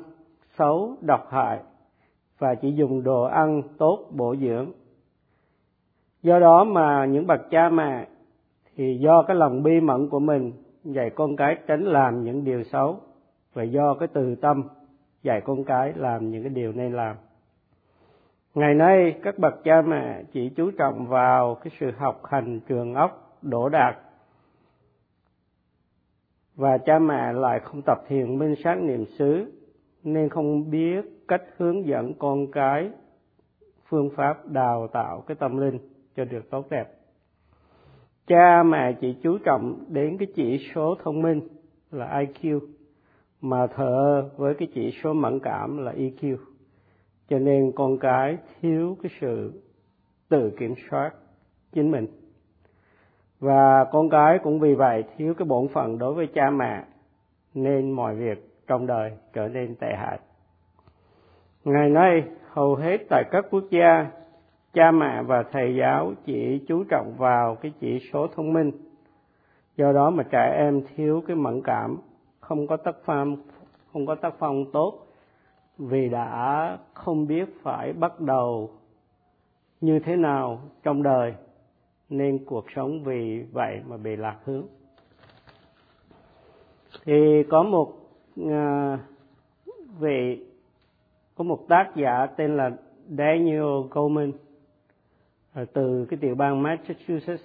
xấu 0.57 0.95
độc 1.01 1.27
hại 1.31 1.59
và 2.39 2.55
chỉ 2.55 2.71
dùng 2.71 3.03
đồ 3.03 3.23
ăn 3.23 3.61
tốt 3.77 4.07
bổ 4.11 4.35
dưỡng. 4.35 4.71
Do 6.23 6.39
đó 6.39 6.63
mà 6.63 7.05
những 7.05 7.27
bậc 7.27 7.39
cha 7.51 7.69
mẹ 7.69 8.07
thì 8.75 8.97
do 9.01 9.23
cái 9.23 9.35
lòng 9.35 9.63
bi 9.63 9.79
mẫn 9.79 10.09
của 10.09 10.19
mình 10.19 10.51
dạy 10.83 11.09
con 11.09 11.35
cái 11.35 11.57
tránh 11.67 11.83
làm 11.83 12.23
những 12.23 12.43
điều 12.43 12.63
xấu 12.63 12.99
và 13.53 13.63
do 13.63 13.93
cái 13.93 14.07
từ 14.13 14.35
tâm 14.35 14.63
dạy 15.25 15.41
con 15.41 15.63
cái 15.63 15.93
làm 15.95 16.31
những 16.31 16.43
cái 16.43 16.49
điều 16.49 16.71
nên 16.71 16.93
làm. 16.93 17.15
Ngày 18.55 18.73
nay, 18.73 19.19
các 19.23 19.39
bậc 19.39 19.63
cha 19.63 19.81
mẹ 19.81 20.23
chỉ 20.33 20.49
chú 20.49 20.71
trọng 20.71 21.07
vào 21.07 21.55
cái 21.55 21.71
sự 21.79 21.91
học 21.97 22.21
hành 22.25 22.59
trường 22.67 22.93
óc 22.93 23.37
đỗ 23.41 23.69
đạt. 23.69 23.97
Và 26.55 26.77
cha 26.77 26.99
mẹ 26.99 27.33
lại 27.33 27.59
không 27.59 27.81
tập 27.85 27.97
thiền 28.07 28.39
minh 28.39 28.55
sát 28.63 28.75
niệm 28.81 29.05
xứ, 29.05 29.51
nên 30.03 30.29
không 30.29 30.69
biết 30.71 31.05
cách 31.27 31.43
hướng 31.57 31.85
dẫn 31.85 32.13
con 32.13 32.51
cái 32.51 32.89
phương 33.87 34.09
pháp 34.15 34.47
đào 34.47 34.87
tạo 34.87 35.23
cái 35.27 35.35
tâm 35.35 35.57
linh 35.57 35.79
cho 36.15 36.25
được 36.25 36.49
tốt 36.49 36.65
đẹp. 36.69 36.85
Cha 38.27 38.63
mẹ 38.63 38.93
chỉ 39.01 39.15
chú 39.23 39.37
trọng 39.37 39.83
đến 39.87 40.17
cái 40.17 40.27
chỉ 40.35 40.69
số 40.75 40.95
thông 41.03 41.21
minh 41.21 41.41
là 41.91 42.21
IQ 42.21 42.59
mà 43.45 43.67
thợ 43.67 44.29
với 44.37 44.53
cái 44.53 44.67
chỉ 44.73 44.91
số 45.03 45.13
mẫn 45.13 45.39
cảm 45.39 45.77
là 45.77 45.91
EQ 45.91 46.37
cho 47.29 47.39
nên 47.39 47.71
con 47.75 47.97
cái 47.97 48.37
thiếu 48.61 48.97
cái 49.03 49.11
sự 49.21 49.61
tự 50.29 50.51
kiểm 50.59 50.73
soát 50.89 51.11
chính 51.73 51.91
mình. 51.91 52.07
Và 53.39 53.85
con 53.91 54.09
cái 54.09 54.39
cũng 54.43 54.59
vì 54.59 54.75
vậy 54.75 55.03
thiếu 55.17 55.33
cái 55.33 55.45
bổn 55.45 55.67
phận 55.67 55.97
đối 55.97 56.13
với 56.13 56.27
cha 56.33 56.49
mẹ, 56.49 56.83
nên 57.53 57.91
mọi 57.91 58.15
việc 58.15 58.49
trong 58.67 58.87
đời 58.87 59.11
trở 59.33 59.47
nên 59.47 59.75
tệ 59.75 59.93
hại. 59.97 60.19
Ngày 61.63 61.89
nay, 61.89 62.23
hầu 62.49 62.75
hết 62.75 62.97
tại 63.09 63.23
các 63.31 63.45
quốc 63.51 63.63
gia, 63.69 64.07
cha 64.73 64.91
mẹ 64.91 65.23
và 65.23 65.43
thầy 65.51 65.75
giáo 65.75 66.13
chỉ 66.25 66.61
chú 66.67 66.83
trọng 66.83 67.13
vào 67.17 67.55
cái 67.55 67.73
chỉ 67.79 67.99
số 68.13 68.27
thông 68.35 68.53
minh. 68.53 68.71
Do 69.77 69.91
đó 69.91 70.09
mà 70.09 70.23
trẻ 70.23 70.55
em 70.57 70.81
thiếu 70.95 71.23
cái 71.27 71.35
mẫn 71.35 71.61
cảm 71.63 71.97
không 72.47 72.67
có 72.67 72.77
tác 72.77 72.95
phong 73.05 73.37
không 73.93 74.05
có 74.05 74.15
tác 74.15 74.33
phong 74.39 74.71
tốt. 74.71 75.07
Vì 75.77 76.09
đã 76.09 76.77
không 76.93 77.27
biết 77.27 77.49
phải 77.63 77.93
bắt 77.93 78.19
đầu 78.19 78.69
như 79.81 79.99
thế 79.99 80.15
nào 80.15 80.61
trong 80.83 81.03
đời 81.03 81.33
nên 82.09 82.45
cuộc 82.45 82.65
sống 82.75 83.03
vì 83.03 83.45
vậy 83.51 83.81
mà 83.87 83.97
bị 83.97 84.15
lạc 84.15 84.37
hướng. 84.43 84.65
Thì 87.05 87.43
có 87.49 87.63
một 87.63 87.93
à, 88.51 88.99
vị 89.99 90.45
có 91.35 91.43
một 91.43 91.65
tác 91.67 91.91
giả 91.95 92.27
tên 92.37 92.57
là 92.57 92.71
Daniel 93.17 93.87
Goleman 93.91 94.31
à, 95.53 95.65
từ 95.73 96.05
cái 96.09 96.19
tiểu 96.21 96.35
bang 96.35 96.63
Massachusetts 96.63 97.43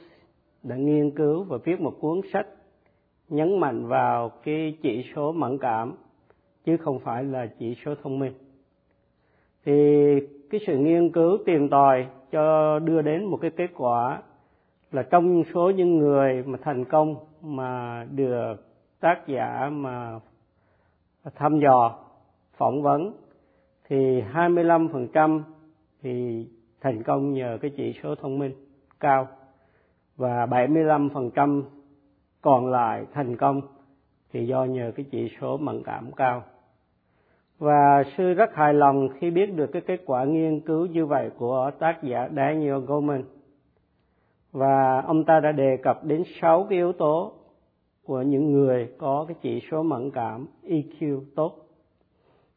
đã 0.62 0.76
nghiên 0.76 1.10
cứu 1.10 1.44
và 1.44 1.58
viết 1.64 1.80
một 1.80 1.96
cuốn 2.00 2.20
sách 2.32 2.46
nhấn 3.30 3.60
mạnh 3.60 3.86
vào 3.86 4.28
cái 4.44 4.76
chỉ 4.82 5.04
số 5.14 5.32
mẫn 5.32 5.58
cảm, 5.58 5.94
chứ 6.64 6.76
không 6.76 6.98
phải 6.98 7.24
là 7.24 7.46
chỉ 7.58 7.76
số 7.84 7.94
thông 8.02 8.18
minh. 8.18 8.32
Thì 9.64 9.72
cái 10.50 10.60
sự 10.66 10.78
nghiên 10.78 11.12
cứu 11.12 11.38
tìm 11.46 11.68
tòi 11.68 12.06
cho 12.32 12.78
đưa 12.78 13.02
đến 13.02 13.24
một 13.24 13.38
cái 13.42 13.50
kết 13.50 13.70
quả 13.76 14.22
là 14.92 15.02
trong 15.02 15.42
số 15.54 15.70
những 15.70 15.98
người 15.98 16.42
mà 16.46 16.58
thành 16.62 16.84
công 16.84 17.14
mà 17.42 18.04
được 18.10 18.54
tác 19.00 19.26
giả 19.26 19.70
mà 19.72 20.20
thăm 21.34 21.60
dò, 21.60 21.98
phỏng 22.56 22.82
vấn, 22.82 23.12
thì 23.88 24.22
25% 24.32 25.40
thì 26.02 26.46
thành 26.80 27.02
công 27.02 27.32
nhờ 27.32 27.58
cái 27.60 27.70
chỉ 27.76 27.94
số 28.02 28.14
thông 28.14 28.38
minh 28.38 28.52
cao 29.00 29.28
và 30.16 30.46
75% 30.46 31.62
còn 32.40 32.66
lại 32.66 33.06
thành 33.12 33.36
công 33.36 33.60
thì 34.32 34.46
do 34.46 34.64
nhờ 34.64 34.92
cái 34.96 35.06
chỉ 35.10 35.30
số 35.40 35.56
mẫn 35.56 35.82
cảm 35.84 36.12
cao. 36.12 36.42
Và 37.58 38.02
sư 38.16 38.34
rất 38.34 38.54
hài 38.54 38.74
lòng 38.74 39.08
khi 39.18 39.30
biết 39.30 39.46
được 39.46 39.66
cái 39.72 39.82
kết 39.86 40.02
quả 40.06 40.24
nghiên 40.24 40.60
cứu 40.60 40.86
như 40.86 41.06
vậy 41.06 41.30
của 41.38 41.70
tác 41.78 42.02
giả 42.02 42.28
Daniel 42.36 42.78
Goleman. 42.78 43.24
Và 44.52 45.00
ông 45.06 45.24
ta 45.24 45.40
đã 45.40 45.52
đề 45.52 45.76
cập 45.82 46.04
đến 46.04 46.22
sáu 46.40 46.66
cái 46.68 46.78
yếu 46.78 46.92
tố 46.92 47.32
của 48.04 48.22
những 48.22 48.52
người 48.52 48.88
có 48.98 49.24
cái 49.28 49.36
chỉ 49.42 49.60
số 49.70 49.82
mẫn 49.82 50.10
cảm 50.10 50.46
EQ 50.62 51.20
tốt. 51.36 51.56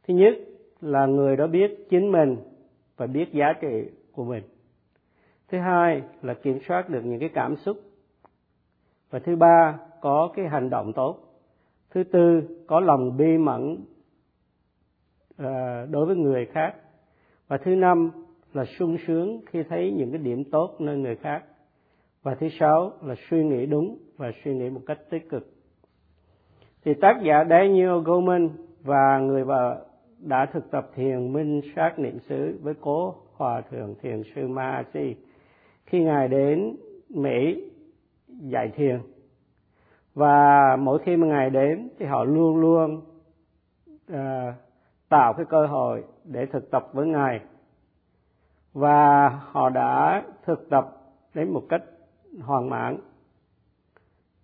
Thứ 0.08 0.14
nhất 0.14 0.34
là 0.82 1.06
người 1.06 1.36
đó 1.36 1.48
biết 1.48 1.88
chính 1.90 2.12
mình 2.12 2.38
và 2.98 3.08
biết 3.08 3.34
giá 3.34 3.54
trị 3.62 3.90
của 4.12 4.24
mình. 4.24 4.44
Thứ 5.48 5.58
hai 5.58 6.02
là 6.22 6.34
kiểm 6.34 6.60
soát 6.68 6.90
được 6.90 7.02
những 7.06 7.20
cái 7.20 7.30
cảm 7.30 7.56
xúc. 7.56 7.78
Và 9.14 9.20
thứ 9.20 9.36
ba 9.36 9.80
có 10.02 10.30
cái 10.36 10.48
hành 10.48 10.70
động 10.70 10.94
tốt. 10.94 11.18
Thứ 11.92 12.04
tư 12.04 12.42
có 12.68 12.80
lòng 12.80 13.18
bi 13.18 13.38
mẫn 13.38 13.78
à, 15.38 15.86
đối 15.90 16.06
với 16.06 16.16
người 16.16 16.46
khác. 16.46 16.76
Và 17.48 17.58
thứ 17.58 17.76
năm 17.76 18.12
là 18.54 18.66
sung 18.66 18.98
sướng 19.08 19.42
khi 19.46 19.64
thấy 19.70 19.92
những 19.92 20.12
cái 20.12 20.22
điểm 20.22 20.44
tốt 20.52 20.76
nơi 20.80 20.98
người 20.98 21.16
khác. 21.16 21.44
Và 22.24 22.36
thứ 22.36 22.48
sáu 22.60 22.92
là 23.02 23.16
suy 23.30 23.44
nghĩ 23.44 23.66
đúng 23.66 23.98
và 24.18 24.32
suy 24.44 24.56
nghĩ 24.56 24.70
một 24.70 24.82
cách 24.86 25.00
tích 25.10 25.30
cực. 25.30 25.54
Thì 26.86 26.94
tác 26.94 27.20
giả 27.24 27.44
Daniel 27.50 28.00
Goleman 28.06 28.50
và 28.84 29.20
người 29.20 29.44
vợ 29.44 29.86
đã 30.20 30.46
thực 30.54 30.72
tập 30.72 30.90
thiền 30.96 31.34
minh 31.34 31.62
sát 31.76 32.00
niệm 32.00 32.20
xứ 32.20 32.60
với 32.62 32.74
cố 32.82 33.16
hòa 33.34 33.62
thượng 33.62 33.96
thiền 34.02 34.22
sư 34.36 34.48
Mahasi 34.48 35.16
khi 35.86 36.00
ngài 36.00 36.28
đến 36.28 36.76
Mỹ 37.10 37.70
dạy 38.40 38.72
thiền. 38.76 39.02
Và 40.14 40.76
mỗi 40.80 41.00
khi 41.00 41.18
mà 41.18 41.28
ngài 41.28 41.50
đến 41.50 41.90
thì 42.00 42.06
họ 42.06 42.24
luôn 42.24 42.58
luôn 42.58 43.02
uh, 44.14 44.54
tạo 45.10 45.34
cái 45.34 45.46
cơ 45.46 45.66
hội 45.66 46.04
để 46.24 46.46
thực 46.46 46.72
tập 46.72 46.88
với 46.94 47.08
ngài. 47.08 47.40
Và 48.74 49.30
họ 49.30 49.70
đã 49.70 50.24
thực 50.46 50.70
tập 50.70 50.98
đến 51.34 51.54
một 51.54 51.64
cách 51.70 51.84
hoàn 52.42 52.70
mãn. 52.70 52.98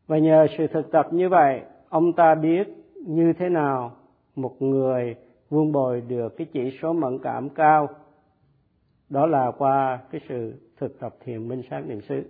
Và 0.08 0.18
nhờ 0.18 0.48
sự 0.58 0.68
thực 0.68 0.92
tập 0.92 1.08
như 1.12 1.30
vậy 1.30 1.62
ông 1.90 2.14
ta 2.14 2.36
biết 2.36 2.68
như 2.96 3.34
thế 3.34 3.50
nào 3.50 3.92
một 4.36 4.62
người 4.62 5.16
vuông 5.50 5.72
bồi 5.72 6.02
được 6.02 6.38
cái 6.38 6.48
chỉ 6.54 6.78
số 6.82 6.94
mẫn 6.94 7.20
cảm 7.20 7.50
cao. 7.50 7.90
Đó 9.10 9.26
là 9.26 9.52
qua 9.58 10.00
cái 10.12 10.22
sự 10.30 10.54
thực 10.78 11.00
tập 11.00 11.16
thiền 11.20 11.48
minh 11.48 11.62
sát 11.70 11.80
niệm 11.88 12.02
xứ 12.02 12.24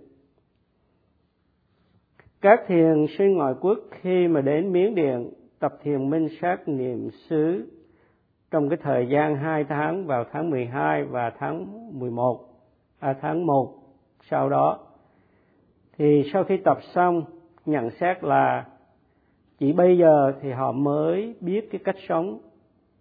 các 2.40 2.60
thiền 2.66 3.06
sư 3.18 3.24
ngoại 3.24 3.54
quốc 3.60 3.78
khi 3.90 4.28
mà 4.28 4.40
đến 4.40 4.72
miến 4.72 4.94
điện 4.94 5.30
tập 5.58 5.72
thiền 5.82 6.10
minh 6.10 6.28
sát 6.40 6.68
niệm 6.68 7.10
xứ 7.28 7.70
trong 8.50 8.68
cái 8.68 8.78
thời 8.82 9.08
gian 9.08 9.36
2 9.36 9.64
tháng 9.64 10.06
vào 10.06 10.24
tháng 10.32 10.50
12 10.50 11.04
và 11.04 11.30
tháng 11.38 11.66
11 11.98 12.40
à, 12.98 13.14
tháng 13.20 13.46
1 13.46 13.74
sau 14.30 14.48
đó 14.48 14.78
thì 15.98 16.22
sau 16.32 16.44
khi 16.44 16.56
tập 16.56 16.78
xong 16.94 17.24
nhận 17.66 17.90
xét 17.90 18.24
là 18.24 18.66
chỉ 19.58 19.72
bây 19.72 19.98
giờ 19.98 20.32
thì 20.42 20.50
họ 20.50 20.72
mới 20.72 21.34
biết 21.40 21.68
cái 21.70 21.80
cách 21.84 21.96
sống 22.08 22.38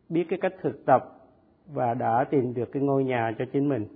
biết 0.10 0.26
cái 0.30 0.40
cách 0.42 0.54
thực 0.62 0.86
tập 0.86 1.04
và 1.74 1.94
đã 1.94 2.26
tìm 2.30 2.54
được 2.54 2.72
cái 2.72 2.84
ngôi 2.84 3.04
nhà 3.04 3.34
cho 3.40 3.46
chính 3.54 3.70
mình 3.70 3.88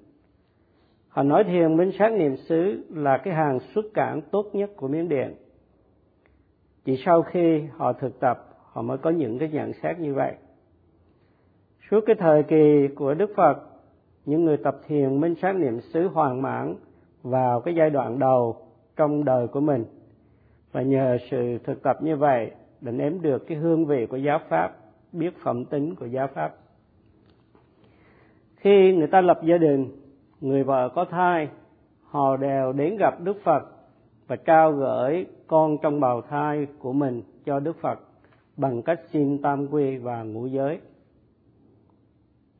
họ 1.13 1.23
nói 1.23 1.43
thiền 1.43 1.77
minh 1.77 1.91
sát 1.99 2.13
niệm 2.13 2.37
xứ 2.37 2.83
là 2.89 3.17
cái 3.17 3.33
hàng 3.33 3.59
xuất 3.59 3.85
cản 3.93 4.21
tốt 4.21 4.49
nhất 4.53 4.71
của 4.75 4.87
miến 4.87 5.09
điện 5.09 5.35
chỉ 6.85 6.97
sau 7.05 7.21
khi 7.21 7.63
họ 7.77 7.93
thực 7.93 8.19
tập, 8.19 8.47
họ 8.71 8.81
mới 8.81 8.97
có 8.97 9.09
những 9.09 9.39
cái 9.39 9.49
nhận 9.49 9.73
xét 9.73 9.99
như 9.99 10.13
vậy. 10.13 10.35
Suốt 11.91 12.03
cái 12.05 12.15
thời 12.19 12.43
kỳ 12.43 12.87
của 12.95 13.13
đức 13.13 13.31
phật, 13.35 13.57
những 14.25 14.45
người 14.45 14.57
tập 14.57 14.77
thiền 14.87 15.21
minh 15.21 15.35
sát 15.41 15.55
niệm 15.55 15.81
xứ 15.81 16.07
hoàn 16.07 16.41
mãn 16.41 16.75
vào 17.23 17.61
cái 17.61 17.75
giai 17.75 17.89
đoạn 17.89 18.19
đầu 18.19 18.55
trong 18.95 19.25
đời 19.25 19.47
của 19.47 19.59
mình. 19.59 19.85
Và 20.71 20.81
nhờ 20.81 21.17
sự 21.31 21.57
thực 21.63 21.83
tập 21.83 21.97
như 22.01 22.15
vậy 22.15 22.51
để 22.81 22.91
nếm 22.91 23.21
được 23.21 23.47
cái 23.47 23.57
hương 23.57 23.85
vị 23.85 24.05
của 24.05 24.17
giáo 24.17 24.39
pháp, 24.49 24.75
biết 25.11 25.33
phẩm 25.43 25.65
tính 25.65 25.95
của 25.95 26.05
giáo 26.05 26.27
pháp. 26.27 26.55
Khi 28.55 28.95
người 28.95 29.07
ta 29.07 29.21
lập 29.21 29.39
gia 29.43 29.57
đình 29.57 30.02
người 30.43 30.63
vợ 30.63 30.89
có 30.95 31.05
thai 31.05 31.49
họ 32.03 32.37
đều 32.37 32.73
đến 32.73 32.97
gặp 32.97 33.21
đức 33.21 33.37
phật 33.43 33.63
và 34.27 34.35
trao 34.35 34.71
gửi 34.71 35.25
con 35.47 35.77
trong 35.81 35.99
bào 35.99 36.21
thai 36.21 36.67
của 36.79 36.93
mình 36.93 37.21
cho 37.45 37.59
đức 37.59 37.75
phật 37.81 37.99
bằng 38.57 38.81
cách 38.81 38.99
xin 39.11 39.41
tam 39.41 39.67
quy 39.67 39.97
và 39.97 40.23
ngũ 40.23 40.45
giới. 40.45 40.79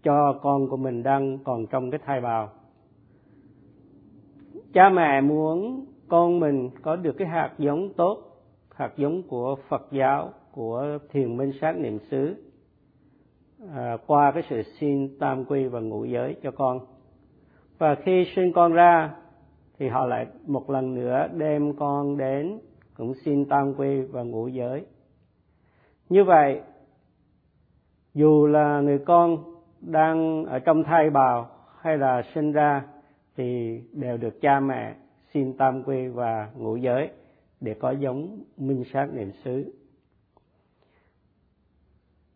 Cho 0.03 0.39
con 0.41 0.69
của 0.69 0.77
mình 0.77 1.03
đang 1.03 1.37
còn 1.43 1.65
trong 1.67 1.91
cái 1.91 1.99
thai 2.05 2.21
bào. 2.21 2.49
Cha 4.73 4.89
mẹ 4.89 5.21
muốn 5.21 5.85
con 6.07 6.39
mình 6.39 6.69
có 6.81 6.95
được 6.95 7.15
cái 7.17 7.27
hạt 7.27 7.53
giống 7.57 7.93
tốt 7.93 8.17
hạt 8.75 8.91
giống 8.97 9.23
của 9.23 9.55
phật 9.69 9.87
giáo 9.91 10.29
của 10.51 10.97
thiền 11.09 11.37
minh 11.37 11.51
sát 11.61 11.77
niệm 11.77 11.99
xứ 12.11 12.35
à, 13.75 13.97
qua 14.07 14.31
cái 14.31 14.43
sự 14.49 14.61
xin 14.79 15.19
tam 15.19 15.45
quy 15.45 15.67
và 15.67 15.79
ngũ 15.79 16.05
giới 16.05 16.35
cho 16.43 16.51
con 16.51 16.92
và 17.83 17.95
khi 17.95 18.25
sinh 18.35 18.53
con 18.53 18.73
ra, 18.73 19.11
thì 19.79 19.87
họ 19.87 20.05
lại 20.05 20.27
một 20.47 20.69
lần 20.69 20.95
nữa 20.95 21.27
đem 21.33 21.73
con 21.75 22.17
đến, 22.17 22.59
cũng 22.97 23.13
xin 23.13 23.45
tam 23.45 23.73
quy 23.77 24.01
và 24.01 24.23
ngũ 24.23 24.47
giới. 24.47 24.85
Như 26.09 26.23
vậy, 26.23 26.61
dù 28.13 28.47
là 28.47 28.81
người 28.81 28.99
con 28.99 29.37
đang 29.81 30.45
ở 30.45 30.59
trong 30.59 30.83
thai 30.83 31.09
bào 31.09 31.49
hay 31.81 31.97
là 31.97 32.21
sinh 32.33 32.51
ra, 32.51 32.83
thì 33.37 33.79
đều 33.91 34.17
được 34.17 34.41
cha 34.41 34.59
mẹ 34.59 34.95
xin 35.33 35.57
tam 35.57 35.83
quy 35.83 36.07
và 36.07 36.49
ngũ 36.55 36.75
giới 36.75 37.09
để 37.61 37.73
có 37.73 37.91
giống 37.91 38.43
minh 38.57 38.83
sát 38.93 39.13
niệm 39.13 39.31
xứ. 39.43 39.73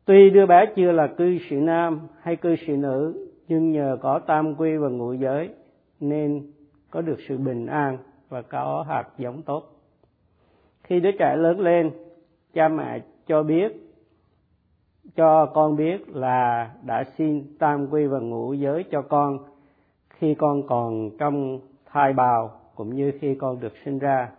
Tuy 0.06 0.30
đứa 0.30 0.46
bé 0.46 0.66
chưa 0.76 0.92
là 0.92 1.08
cư 1.08 1.38
sĩ 1.50 1.56
nam 1.56 2.08
hay 2.22 2.36
cư 2.36 2.56
sĩ 2.56 2.74
nữ 2.74 3.27
nhưng 3.48 3.72
nhờ 3.72 3.98
có 4.02 4.20
tam 4.20 4.56
quy 4.56 4.78
và 4.78 4.90
ngũ 4.90 5.14
giới, 5.14 5.50
nên 6.00 6.52
có 6.92 7.02
được 7.02 7.18
sự 7.28 7.38
bình 7.38 7.66
an 7.66 7.98
và 8.30 8.42
có 8.42 8.86
hạt 8.88 9.06
giống 9.18 9.42
tốt. 9.42 9.64
Khi 10.84 11.00
đứa 11.00 11.12
trẻ 11.20 11.36
lớn 11.38 11.60
lên, 11.60 11.92
cha 12.54 12.68
mẹ 12.68 13.02
cho 13.28 13.44
biết, 13.44 13.88
cho 15.16 15.46
con 15.46 15.76
biết 15.76 16.10
là 16.10 16.72
đã 16.86 17.04
xin 17.18 17.58
tam 17.60 17.88
quy 17.92 18.06
và 18.06 18.20
ngũ 18.20 18.54
giới 18.54 18.84
cho 18.92 19.02
con 19.02 19.38
khi 20.10 20.36
con 20.36 20.68
còn 20.68 21.10
trong 21.20 21.60
thai 21.86 22.14
bào 22.14 22.52
cũng 22.76 22.96
như 22.96 23.12
khi 23.22 23.36
con 23.36 23.60
được 23.60 23.74
sinh 23.86 24.00
ra. 24.00 24.32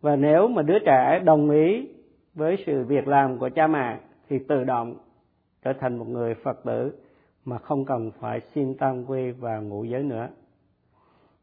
Và 0.00 0.16
nếu 0.16 0.48
mà 0.48 0.62
đứa 0.62 0.78
trẻ 0.86 1.20
đồng 1.24 1.50
ý 1.50 1.88
với 2.34 2.56
sự 2.66 2.84
việc 2.84 3.08
làm 3.08 3.38
của 3.38 3.50
cha 3.54 3.66
mẹ, 3.66 3.98
thì 4.28 4.38
tự 4.48 4.64
động 4.64 4.94
trở 5.62 5.72
thành 5.72 5.96
một 5.96 6.08
người 6.08 6.34
phật 6.34 6.64
tử 6.64 6.92
mà 7.44 7.58
không 7.58 7.84
cần 7.84 8.10
phải 8.20 8.40
xin 8.54 8.74
tam 8.74 9.04
quy 9.04 9.30
và 9.30 9.58
ngũ 9.58 9.84
giới 9.84 10.02
nữa. 10.02 10.28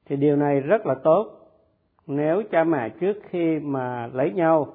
Thì 0.05 0.15
điều 0.15 0.35
này 0.35 0.59
rất 0.59 0.85
là 0.85 0.95
tốt. 1.03 1.27
Nếu 2.07 2.43
cha 2.51 2.63
mẹ 2.63 2.89
trước 2.89 3.17
khi 3.29 3.59
mà 3.59 4.07
lấy 4.07 4.31
nhau 4.31 4.67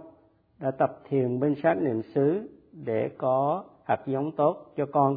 đã 0.59 0.71
tập 0.71 1.01
thiền 1.09 1.41
bên 1.41 1.55
sát 1.63 1.75
niệm 1.75 2.03
xứ 2.15 2.49
để 2.73 3.11
có 3.19 3.65
hạt 3.85 4.01
giống 4.07 4.33
tốt 4.33 4.73
cho 4.77 4.87
con. 4.93 5.17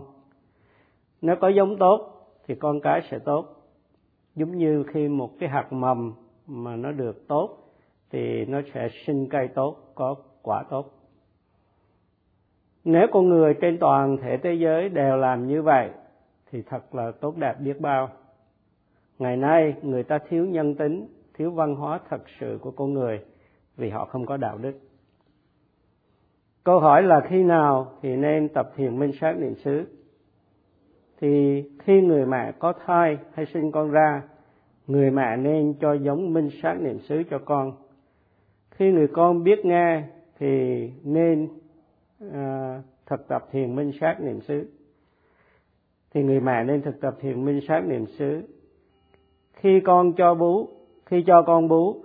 Nếu 1.22 1.36
có 1.42 1.48
giống 1.48 1.78
tốt 1.78 2.28
thì 2.48 2.56
con 2.56 2.82
cái 2.82 3.02
sẽ 3.12 3.20
tốt. 3.20 3.46
Giống 4.36 4.58
như 4.58 4.84
khi 4.94 5.08
một 5.08 5.32
cái 5.40 5.50
hạt 5.50 5.74
mầm 5.74 6.14
mà 6.48 6.76
nó 6.76 6.92
được 6.92 7.28
tốt 7.28 7.58
thì 8.12 8.46
nó 8.46 8.62
sẽ 8.74 8.90
sinh 9.06 9.30
cây 9.30 9.48
tốt, 9.48 9.78
có 9.96 10.16
quả 10.42 10.64
tốt 10.70 10.95
nếu 12.86 13.08
con 13.12 13.30
người 13.30 13.54
trên 13.62 13.78
toàn 13.80 14.18
thể 14.18 14.38
thế 14.38 14.54
giới 14.54 14.90
đều 14.90 15.18
làm 15.18 15.48
như 15.48 15.62
vậy, 15.62 15.90
thì 16.52 16.62
thật 16.62 16.96
là 16.96 17.12
tốt 17.12 17.38
đẹp 17.38 17.56
biết 17.60 17.82
bao. 17.82 18.10
Ngày 19.20 19.38
nay, 19.38 19.76
người 19.82 20.04
ta 20.04 20.20
thiếu 20.30 20.46
nhân 20.46 20.76
tính, 20.76 21.08
thiếu 21.34 21.52
văn 21.52 21.76
hóa 21.76 22.00
thật 22.10 22.22
sự 22.40 22.60
của 22.62 22.72
con 22.72 22.94
người 22.94 23.20
vì 23.78 23.90
họ 23.90 24.06
không 24.06 24.26
có 24.26 24.38
đạo 24.38 24.58
đức. 24.58 24.74
Câu 26.64 26.80
hỏi 26.80 27.04
là 27.04 27.22
khi 27.30 27.44
nào 27.44 27.92
thì 28.02 28.16
nên 28.16 28.50
tập 28.50 28.72
thiền 28.76 29.00
minh 29.00 29.12
sát 29.22 29.38
niệm 29.40 29.56
xứ? 29.56 29.86
Thì 31.22 31.64
khi 31.80 32.02
người 32.02 32.26
mẹ 32.26 32.52
có 32.60 32.74
thai 32.86 33.18
hay 33.34 33.46
sinh 33.46 33.72
con 33.72 33.92
ra, 33.92 34.22
người 34.88 35.12
mẹ 35.12 35.38
nên 35.38 35.74
cho 35.80 35.94
giống 35.94 36.34
minh 36.34 36.50
sát 36.64 36.82
niệm 36.82 37.00
xứ 37.00 37.24
cho 37.30 37.40
con. 37.40 37.74
Khi 38.72 38.92
người 38.92 39.08
con 39.08 39.44
biết 39.44 39.66
nghe 39.66 40.04
thì 40.40 40.92
nên 41.04 41.50
à, 42.34 42.82
thực 43.06 43.28
tập 43.28 43.48
thiền 43.52 43.76
minh 43.76 43.92
sát 44.02 44.18
niệm 44.22 44.42
xứ. 44.42 44.66
Thì 46.14 46.24
người 46.24 46.40
mẹ 46.40 46.64
nên 46.64 46.82
thực 46.82 47.02
tập 47.02 47.16
thiền 47.20 47.46
minh 47.46 47.60
sát 47.68 47.80
niệm 47.88 48.06
xứ. 48.06 48.42
Khi 49.54 49.80
con 49.80 50.14
cho 50.14 50.36
bú 50.36 50.70
khi 51.06 51.24
cho 51.28 51.42
con 51.42 51.68
bú 51.68 52.04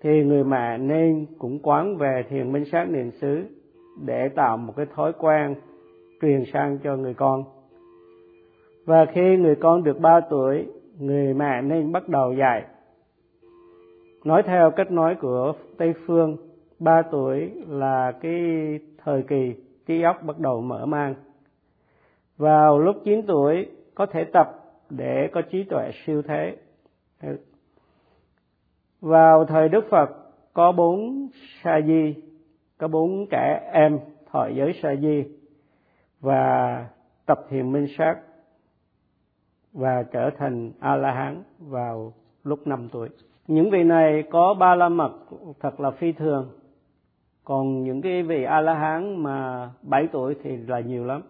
thì 0.00 0.24
người 0.24 0.44
mẹ 0.44 0.78
nên 0.78 1.26
cũng 1.38 1.58
quán 1.62 1.96
về 1.96 2.24
thiền 2.28 2.52
minh 2.52 2.64
sát 2.72 2.90
niệm 2.90 3.10
xứ 3.10 3.44
để 4.04 4.28
tạo 4.28 4.56
một 4.56 4.72
cái 4.76 4.86
thói 4.94 5.12
quen 5.18 5.54
truyền 6.22 6.44
sang 6.52 6.78
cho 6.84 6.96
người 6.96 7.14
con. 7.14 7.44
Và 8.84 9.06
khi 9.12 9.36
người 9.36 9.56
con 9.56 9.84
được 9.84 10.00
ba 10.00 10.20
tuổi 10.30 10.66
người 10.98 11.34
mẹ 11.34 11.62
nên 11.62 11.92
bắt 11.92 12.08
đầu 12.08 12.32
dạy. 12.32 12.64
Nói 14.24 14.42
theo 14.42 14.70
cách 14.70 14.90
nói 14.90 15.16
của 15.20 15.52
tây 15.78 15.94
phương 16.06 16.36
3 16.78 17.02
tuổi 17.02 17.52
là 17.68 18.12
cái 18.20 18.40
thời 19.04 19.22
kỳ 19.22 19.54
trí 19.86 20.02
óc 20.02 20.22
bắt 20.22 20.38
đầu 20.38 20.60
mở 20.60 20.86
mang. 20.86 21.14
Vào 22.36 22.78
lúc 22.78 22.96
9 23.04 23.26
tuổi, 23.26 23.66
có 23.94 24.06
thể 24.06 24.24
tập 24.24 24.48
để 24.90 25.28
có 25.32 25.42
trí 25.42 25.64
tuệ 25.64 25.90
siêu 26.06 26.22
thế. 26.22 26.56
Vào 29.00 29.44
thời 29.44 29.68
đức 29.68 29.84
phật, 29.90 30.10
có 30.52 30.72
bốn 30.72 31.28
sa 31.62 31.80
di, 31.86 32.14
có 32.78 32.88
bốn 32.88 33.26
trẻ 33.30 33.70
em, 33.72 33.98
thọ 34.30 34.48
giới 34.48 34.72
sa 34.82 34.94
di 34.96 35.24
và 36.20 36.86
tập 37.26 37.38
thiền 37.50 37.72
minh 37.72 37.86
sát 37.98 38.16
và 39.72 40.02
trở 40.02 40.30
thành 40.38 40.72
a 40.80 40.96
la 40.96 41.12
hán 41.12 41.42
vào 41.58 42.12
lúc 42.44 42.66
5 42.66 42.88
tuổi. 42.92 43.08
Những 43.46 43.70
vị 43.70 43.82
này 43.82 44.24
có 44.30 44.54
ba 44.54 44.74
la 44.74 44.88
mật, 44.88 45.12
thật 45.60 45.80
là 45.80 45.90
phi 45.90 46.12
thường 46.12 46.48
còn 47.44 47.84
những 47.84 48.02
cái 48.02 48.22
vị 48.22 48.44
a 48.44 48.60
la 48.60 48.74
hán 48.74 49.22
mà 49.22 49.70
7 49.82 50.08
tuổi 50.12 50.34
thì 50.42 50.56
là 50.56 50.80
nhiều 50.80 51.04
lắm. 51.04 51.22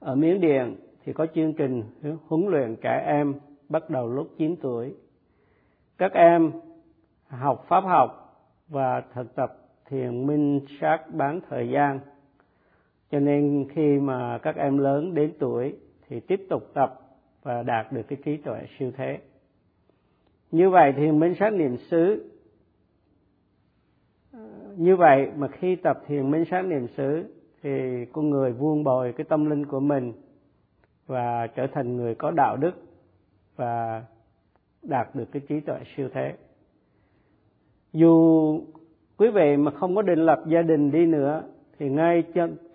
Ở 0.00 0.14
miến 0.14 0.40
điện 0.40 0.76
thì 1.04 1.12
có 1.12 1.26
chương 1.34 1.52
trình 1.52 1.82
huấn 2.26 2.46
luyện 2.46 2.76
trẻ 2.82 3.04
em 3.06 3.34
bắt 3.68 3.90
đầu 3.90 4.08
lúc 4.08 4.28
9 4.38 4.56
tuổi. 4.56 4.94
Các 5.98 6.12
em 6.12 6.52
học 7.28 7.64
pháp 7.68 7.80
học 7.80 8.40
và 8.68 9.02
thực 9.14 9.34
tập 9.34 9.56
thiền 9.88 10.26
minh 10.26 10.60
sát 10.80 10.98
bán 11.12 11.40
thời 11.48 11.68
gian. 11.68 12.00
Cho 13.10 13.20
nên 13.20 13.66
khi 13.70 13.98
mà 13.98 14.38
các 14.38 14.56
em 14.56 14.78
lớn 14.78 15.14
đến 15.14 15.32
tuổi 15.38 15.76
thì 16.08 16.20
tiếp 16.20 16.46
tục 16.50 16.70
tập 16.74 17.00
và 17.42 17.62
đạt 17.62 17.92
được 17.92 18.02
cái 18.08 18.18
trí 18.24 18.36
tuệ 18.36 18.60
siêu 18.78 18.92
thế. 18.96 19.18
Như 20.50 20.70
vậy 20.70 20.92
thiền 20.92 21.20
minh 21.20 21.34
sát 21.34 21.52
niệm 21.52 21.76
xứ 21.76 22.30
như 24.76 24.96
vậy 24.96 25.30
mà 25.36 25.48
khi 25.48 25.76
tập 25.76 26.02
thiền 26.06 26.30
minh 26.30 26.44
sát 26.50 26.62
niệm 26.62 26.88
xứ, 26.96 27.24
thì 27.62 28.04
con 28.12 28.30
người 28.30 28.52
vuông 28.52 28.84
bồi 28.84 29.12
cái 29.12 29.24
tâm 29.24 29.50
linh 29.50 29.66
của 29.66 29.80
mình 29.80 30.12
và 31.06 31.46
trở 31.46 31.66
thành 31.66 31.96
người 31.96 32.14
có 32.14 32.30
đạo 32.30 32.56
đức 32.56 32.72
và 33.56 34.04
đạt 34.82 35.14
được 35.14 35.24
cái 35.32 35.42
trí 35.48 35.60
tuệ 35.60 35.78
siêu 35.96 36.08
thế. 36.12 36.34
Dù 37.92 38.60
quý 39.16 39.30
vị 39.30 39.56
mà 39.56 39.70
không 39.70 39.94
có 39.96 40.02
định 40.02 40.18
lập 40.18 40.42
gia 40.46 40.62
đình 40.62 40.90
đi 40.90 41.06
nữa, 41.06 41.42
thì 41.78 41.90
ngay 41.90 42.24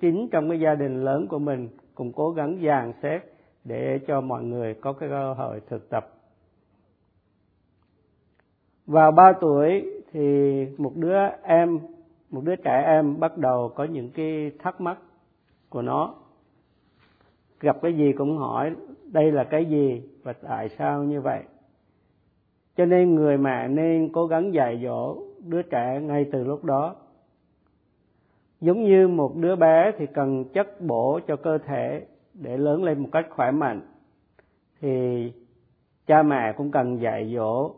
chính 0.02 0.28
trong 0.32 0.50
cái 0.50 0.60
gia 0.60 0.76
đình 0.76 1.04
lớn 1.04 1.28
của 1.28 1.40
mình 1.40 1.70
cũng 1.96 2.12
cố 2.14 2.32
gắng 2.32 2.60
dàn 2.66 2.94
xếp 3.02 3.20
để 3.64 4.00
cho 4.08 4.22
mọi 4.22 4.44
người 4.44 4.74
có 4.74 4.94
cái 4.94 5.10
cơ 5.10 5.34
hội 5.34 5.62
thực 5.70 5.90
tập. 5.90 6.10
Vào 8.86 9.12
ba 9.12 9.34
tuổi 9.42 9.86
thì 10.12 10.66
một 10.78 10.92
đứa 10.96 11.18
em, 11.44 11.80
một 12.30 12.42
đứa 12.44 12.56
trẻ 12.56 12.84
em 12.86 13.20
bắt 13.20 13.38
đầu 13.38 13.72
có 13.76 13.84
những 13.84 14.10
cái 14.10 14.52
thắc 14.60 14.82
mắc 14.82 14.98
của 15.70 15.82
nó. 15.82 16.16
Gặp 17.60 17.78
cái 17.82 17.94
gì 17.94 18.14
cũng 18.14 18.38
hỏi, 18.38 18.76
đây 19.12 19.32
là 19.32 19.44
cái 19.44 19.66
gì 19.66 20.02
và 20.24 20.34
tại 20.34 20.70
sao 20.78 21.04
như 21.04 21.22
vậy? 21.22 21.44
Cho 22.78 22.86
nên 22.86 23.16
người 23.16 23.38
mẹ 23.38 23.68
nên 23.68 24.10
cố 24.14 24.28
gắng 24.28 24.54
dạy 24.54 24.82
dỗ 24.84 25.18
đứa 25.46 25.62
trẻ 25.62 26.02
ngay 26.02 26.26
từ 26.32 26.44
lúc 26.44 26.64
đó. 26.64 26.96
Giống 28.62 28.84
như 28.84 29.08
một 29.08 29.36
đứa 29.36 29.56
bé 29.56 29.92
thì 29.98 30.06
cần 30.14 30.46
chất 30.54 30.82
bổ 30.82 31.20
cho 31.28 31.36
cơ 31.36 31.58
thể 31.58 32.06
để 32.34 32.58
lớn 32.58 32.84
lên 32.84 33.00
một 33.00 33.10
cách 33.12 33.28
khỏe 33.30 33.52
mạnh. 33.52 33.82
Thì 34.82 35.32
cha 36.08 36.24
mẹ 36.24 36.54
cũng 36.58 36.72
cần 36.72 37.02
dạy 37.02 37.34
dỗ 37.36 37.72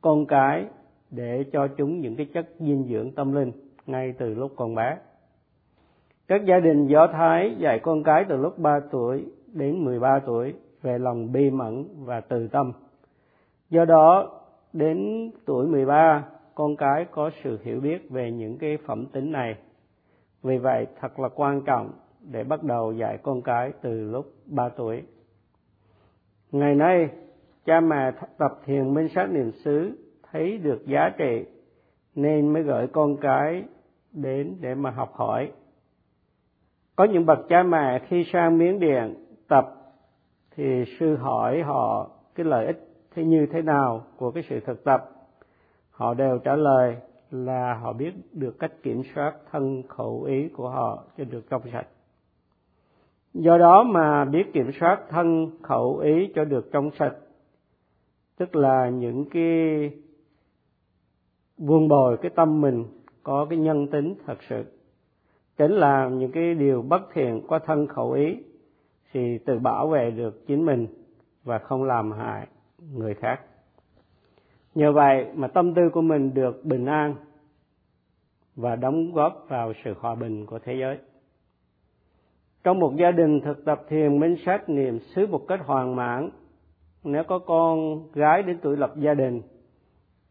con 0.00 0.26
cái 0.26 0.66
để 1.10 1.44
cho 1.52 1.68
chúng 1.68 2.00
những 2.00 2.16
cái 2.16 2.26
chất 2.26 2.48
dinh 2.58 2.84
dưỡng 2.84 3.12
tâm 3.12 3.32
linh 3.32 3.52
ngay 3.86 4.14
từ 4.18 4.34
lúc 4.34 4.52
còn 4.56 4.74
bé. 4.74 4.96
Các 6.28 6.44
gia 6.44 6.60
đình 6.60 6.86
Do 6.86 7.06
Thái 7.06 7.54
dạy 7.58 7.78
con 7.82 8.02
cái 8.02 8.24
từ 8.28 8.36
lúc 8.36 8.58
3 8.58 8.80
tuổi 8.90 9.26
đến 9.52 9.84
13 9.84 10.18
tuổi 10.26 10.54
về 10.82 10.98
lòng 10.98 11.32
bi 11.32 11.50
mẫn 11.50 11.84
và 11.98 12.20
từ 12.20 12.48
tâm. 12.48 12.72
Do 13.70 13.84
đó, 13.84 14.40
đến 14.72 15.30
tuổi 15.44 15.66
13, 15.66 16.24
con 16.54 16.76
cái 16.76 17.06
có 17.10 17.30
sự 17.42 17.58
hiểu 17.62 17.80
biết 17.80 18.10
về 18.10 18.32
những 18.32 18.58
cái 18.58 18.78
phẩm 18.86 19.06
tính 19.06 19.32
này. 19.32 19.56
Vì 20.42 20.58
vậy, 20.58 20.86
thật 21.00 21.20
là 21.20 21.28
quan 21.28 21.62
trọng 21.62 21.90
để 22.20 22.44
bắt 22.44 22.62
đầu 22.62 22.92
dạy 22.92 23.18
con 23.22 23.42
cái 23.42 23.72
từ 23.82 24.10
lúc 24.10 24.26
3 24.46 24.68
tuổi. 24.68 25.02
Ngày 26.52 26.74
nay, 26.74 27.08
cha 27.64 27.80
mẹ 27.80 28.12
tập 28.38 28.60
thiền 28.64 28.94
minh 28.94 29.08
sát 29.14 29.30
niệm 29.30 29.52
xứ 29.52 29.96
thấy 30.32 30.58
được 30.58 30.86
giá 30.86 31.10
trị, 31.18 31.44
nên 32.14 32.52
mới 32.52 32.62
gửi 32.62 32.86
con 32.86 33.16
cái 33.16 33.64
đến 34.12 34.56
để 34.60 34.74
mà 34.74 34.90
học 34.90 35.12
hỏi. 35.14 35.52
Có 36.96 37.04
những 37.04 37.26
bậc 37.26 37.38
cha 37.48 37.62
mẹ 37.62 37.98
khi 38.08 38.24
sang 38.32 38.58
miếng 38.58 38.80
điện 38.80 39.14
tập 39.48 39.64
thì 40.56 40.84
sư 40.98 41.16
hỏi 41.16 41.62
họ 41.62 42.10
cái 42.34 42.46
lợi 42.46 42.66
ích 42.66 42.88
thế 43.14 43.24
như 43.24 43.46
thế 43.52 43.62
nào 43.62 44.04
của 44.16 44.30
cái 44.30 44.42
sự 44.48 44.60
thực 44.60 44.84
tập. 44.84 45.10
Họ 45.90 46.14
đều 46.14 46.38
trả 46.38 46.56
lời 46.56 46.96
là 47.30 47.74
họ 47.74 47.92
biết 47.92 48.12
được 48.32 48.58
cách 48.58 48.72
kiểm 48.82 49.02
soát 49.14 49.34
thân 49.50 49.82
khẩu 49.88 50.22
ý 50.22 50.48
của 50.48 50.68
họ 50.68 51.04
cho 51.18 51.24
được 51.24 51.50
trong 51.50 51.62
sạch 51.72 51.86
do 53.34 53.58
đó 53.58 53.82
mà 53.82 54.24
biết 54.24 54.52
kiểm 54.52 54.70
soát 54.80 55.00
thân 55.08 55.50
khẩu 55.62 55.96
ý 55.96 56.32
cho 56.34 56.44
được 56.44 56.72
trong 56.72 56.90
sạch, 56.98 57.14
tức 58.36 58.56
là 58.56 58.88
những 58.88 59.24
cái 59.30 59.90
buông 61.60 61.88
bồi 61.88 62.16
cái 62.16 62.30
tâm 62.34 62.60
mình, 62.60 62.84
có 63.22 63.46
cái 63.50 63.58
nhân 63.58 63.86
tính 63.86 64.14
thật 64.26 64.38
sự. 64.48 64.64
Tránh 65.56 65.72
làm 65.72 66.18
những 66.18 66.32
cái 66.32 66.54
điều 66.54 66.82
bất 66.82 67.02
thiện 67.12 67.42
qua 67.48 67.58
thân 67.58 67.86
khẩu 67.86 68.12
ý, 68.12 68.36
thì 69.12 69.38
tự 69.38 69.58
bảo 69.58 69.88
vệ 69.88 70.10
được 70.10 70.46
chính 70.46 70.66
mình 70.66 70.86
và 71.44 71.58
không 71.58 71.84
làm 71.84 72.12
hại 72.12 72.46
người 72.92 73.14
khác. 73.14 73.40
Nhờ 74.74 74.92
vậy 74.92 75.26
mà 75.34 75.48
tâm 75.48 75.74
tư 75.74 75.82
của 75.92 76.02
mình 76.02 76.34
được 76.34 76.64
bình 76.64 76.86
an 76.86 77.14
và 78.56 78.76
đóng 78.76 79.12
góp 79.12 79.46
vào 79.48 79.72
sự 79.84 79.94
hòa 80.00 80.14
bình 80.14 80.46
của 80.46 80.58
thế 80.58 80.74
giới. 80.80 80.98
Trong 82.64 82.78
một 82.78 82.96
gia 82.96 83.10
đình 83.10 83.40
thực 83.40 83.64
tập 83.64 83.82
thiền 83.88 84.20
minh 84.20 84.36
sát 84.46 84.68
niệm 84.68 84.98
xứ 84.98 85.26
một 85.26 85.44
cách 85.48 85.60
hoàn 85.64 85.96
mãn, 85.96 86.30
nếu 87.04 87.24
có 87.24 87.38
con 87.38 88.02
gái 88.12 88.42
đến 88.42 88.58
tuổi 88.62 88.76
lập 88.76 88.92
gia 88.96 89.14
đình 89.14 89.42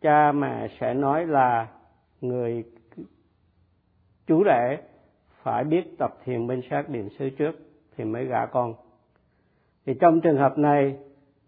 cha 0.01 0.31
mẹ 0.31 0.67
sẽ 0.79 0.93
nói 0.93 1.27
là 1.27 1.67
người 2.21 2.63
chú 4.27 4.43
rể 4.45 4.77
phải 5.43 5.63
biết 5.63 5.97
tập 5.97 6.17
thiền 6.25 6.47
minh 6.47 6.61
sát 6.69 6.89
niệm 6.89 7.09
xứ 7.19 7.29
trước 7.29 7.55
thì 7.97 8.03
mới 8.03 8.25
gả 8.25 8.45
con. 8.45 8.73
Thì 9.85 9.93
trong 9.99 10.21
trường 10.21 10.37
hợp 10.37 10.57
này, 10.57 10.97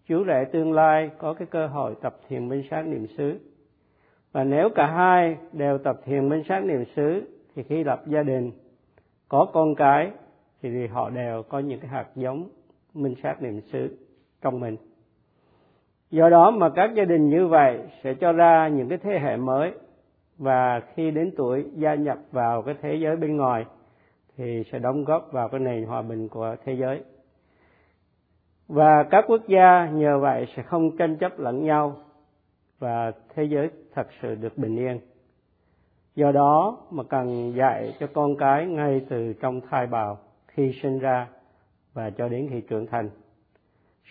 chú 0.06 0.26
rể 0.28 0.46
tương 0.52 0.74
lai 0.74 1.10
có 1.18 1.34
cái 1.34 1.48
cơ 1.52 1.68
hội 1.68 1.96
tập 2.02 2.18
thiền 2.28 2.50
minh 2.50 2.64
sát 2.70 2.82
niệm 2.82 3.08
xứ. 3.18 3.40
Và 4.32 4.44
nếu 4.44 4.70
cả 4.76 4.88
hai 4.88 5.38
đều 5.52 5.78
tập 5.78 6.02
thiền 6.06 6.30
minh 6.30 6.44
sát 6.50 6.64
niệm 6.64 6.84
xứ 6.96 7.22
thì 7.56 7.64
khi 7.64 7.84
lập 7.84 8.04
gia 8.08 8.24
đình, 8.24 8.52
có 9.30 9.50
con 9.54 9.76
cái 9.76 10.12
thì 10.62 10.88
họ 10.88 11.10
đều 11.10 11.44
có 11.44 11.60
những 11.60 11.80
cái 11.80 11.90
hạt 11.90 12.08
giống 12.16 12.50
minh 12.94 13.16
sát 13.24 13.42
niệm 13.42 13.62
xứ 13.62 13.98
trong 14.42 14.60
mình 14.60 14.78
do 16.12 16.30
đó 16.30 16.52
mà 16.52 16.70
các 16.70 16.92
gia 16.96 17.06
đình 17.06 17.30
như 17.30 17.48
vậy 17.48 17.80
sẽ 18.04 18.14
cho 18.14 18.32
ra 18.32 18.68
những 18.68 18.90
cái 18.90 18.98
thế 18.98 19.20
hệ 19.20 19.38
mới. 19.38 19.72
Và 20.38 20.82
khi 20.94 21.12
đến 21.12 21.32
tuổi 21.38 21.66
gia 21.76 21.96
nhập 21.96 22.18
vào 22.32 22.62
cái 22.62 22.76
thế 22.82 22.96
giới 22.96 23.16
bên 23.16 23.38
ngoài, 23.38 23.66
thì 24.38 24.64
sẽ 24.72 24.80
đóng 24.80 25.04
góp 25.04 25.32
vào 25.32 25.48
cái 25.48 25.60
nền 25.60 25.86
hòa 25.86 26.02
bình 26.02 26.28
của 26.28 26.56
thế 26.66 26.74
giới. 26.74 27.04
Và 28.68 29.04
các 29.04 29.26
quốc 29.28 29.42
gia 29.48 29.90
nhờ 29.90 30.20
vậy 30.20 30.48
sẽ 30.56 30.64
không 30.64 30.98
tranh 30.98 31.18
chấp 31.18 31.40
lẫn 31.40 31.66
nhau 31.66 31.96
và 32.80 33.12
thế 33.36 33.44
giới 33.44 33.70
thật 33.94 34.08
sự 34.22 34.36
được 34.36 34.58
bình 34.58 34.78
yên. 34.78 35.00
Do 36.16 36.32
đó 36.32 36.78
mà 36.92 37.04
cần 37.04 37.54
dạy 37.56 37.96
cho 38.00 38.08
con 38.14 38.36
cái 38.38 38.66
ngay 38.66 39.06
từ 39.10 39.34
trong 39.34 39.62
thai 39.70 39.88
bào 39.88 40.18
khi 40.48 40.74
sinh 40.84 41.00
ra 41.00 41.28
và 41.94 42.10
cho 42.10 42.28
đến 42.28 42.48
khi 42.52 42.62
trưởng 42.62 42.88
thành. 42.88 43.10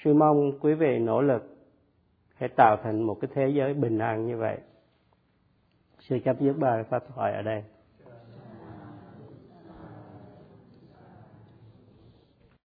Sư 0.05 0.15
mong 0.15 0.53
quý 0.61 0.75
vị 0.75 0.99
nỗ 0.99 1.21
lực 1.21 1.50
để 2.41 2.49
tạo 2.49 2.77
thành 2.77 3.03
một 3.03 3.19
cái 3.21 3.31
thế 3.35 3.49
giới 3.49 3.75
bình 3.75 3.99
an 3.99 4.27
như 4.27 4.37
vậy. 4.37 4.59
Sư 5.99 6.19
chấp 6.25 6.41
dứt 6.41 6.53
ba 6.53 6.83
pháp 6.91 7.05
thoại 7.15 7.33
ở 7.33 7.43
đây. 7.43 7.65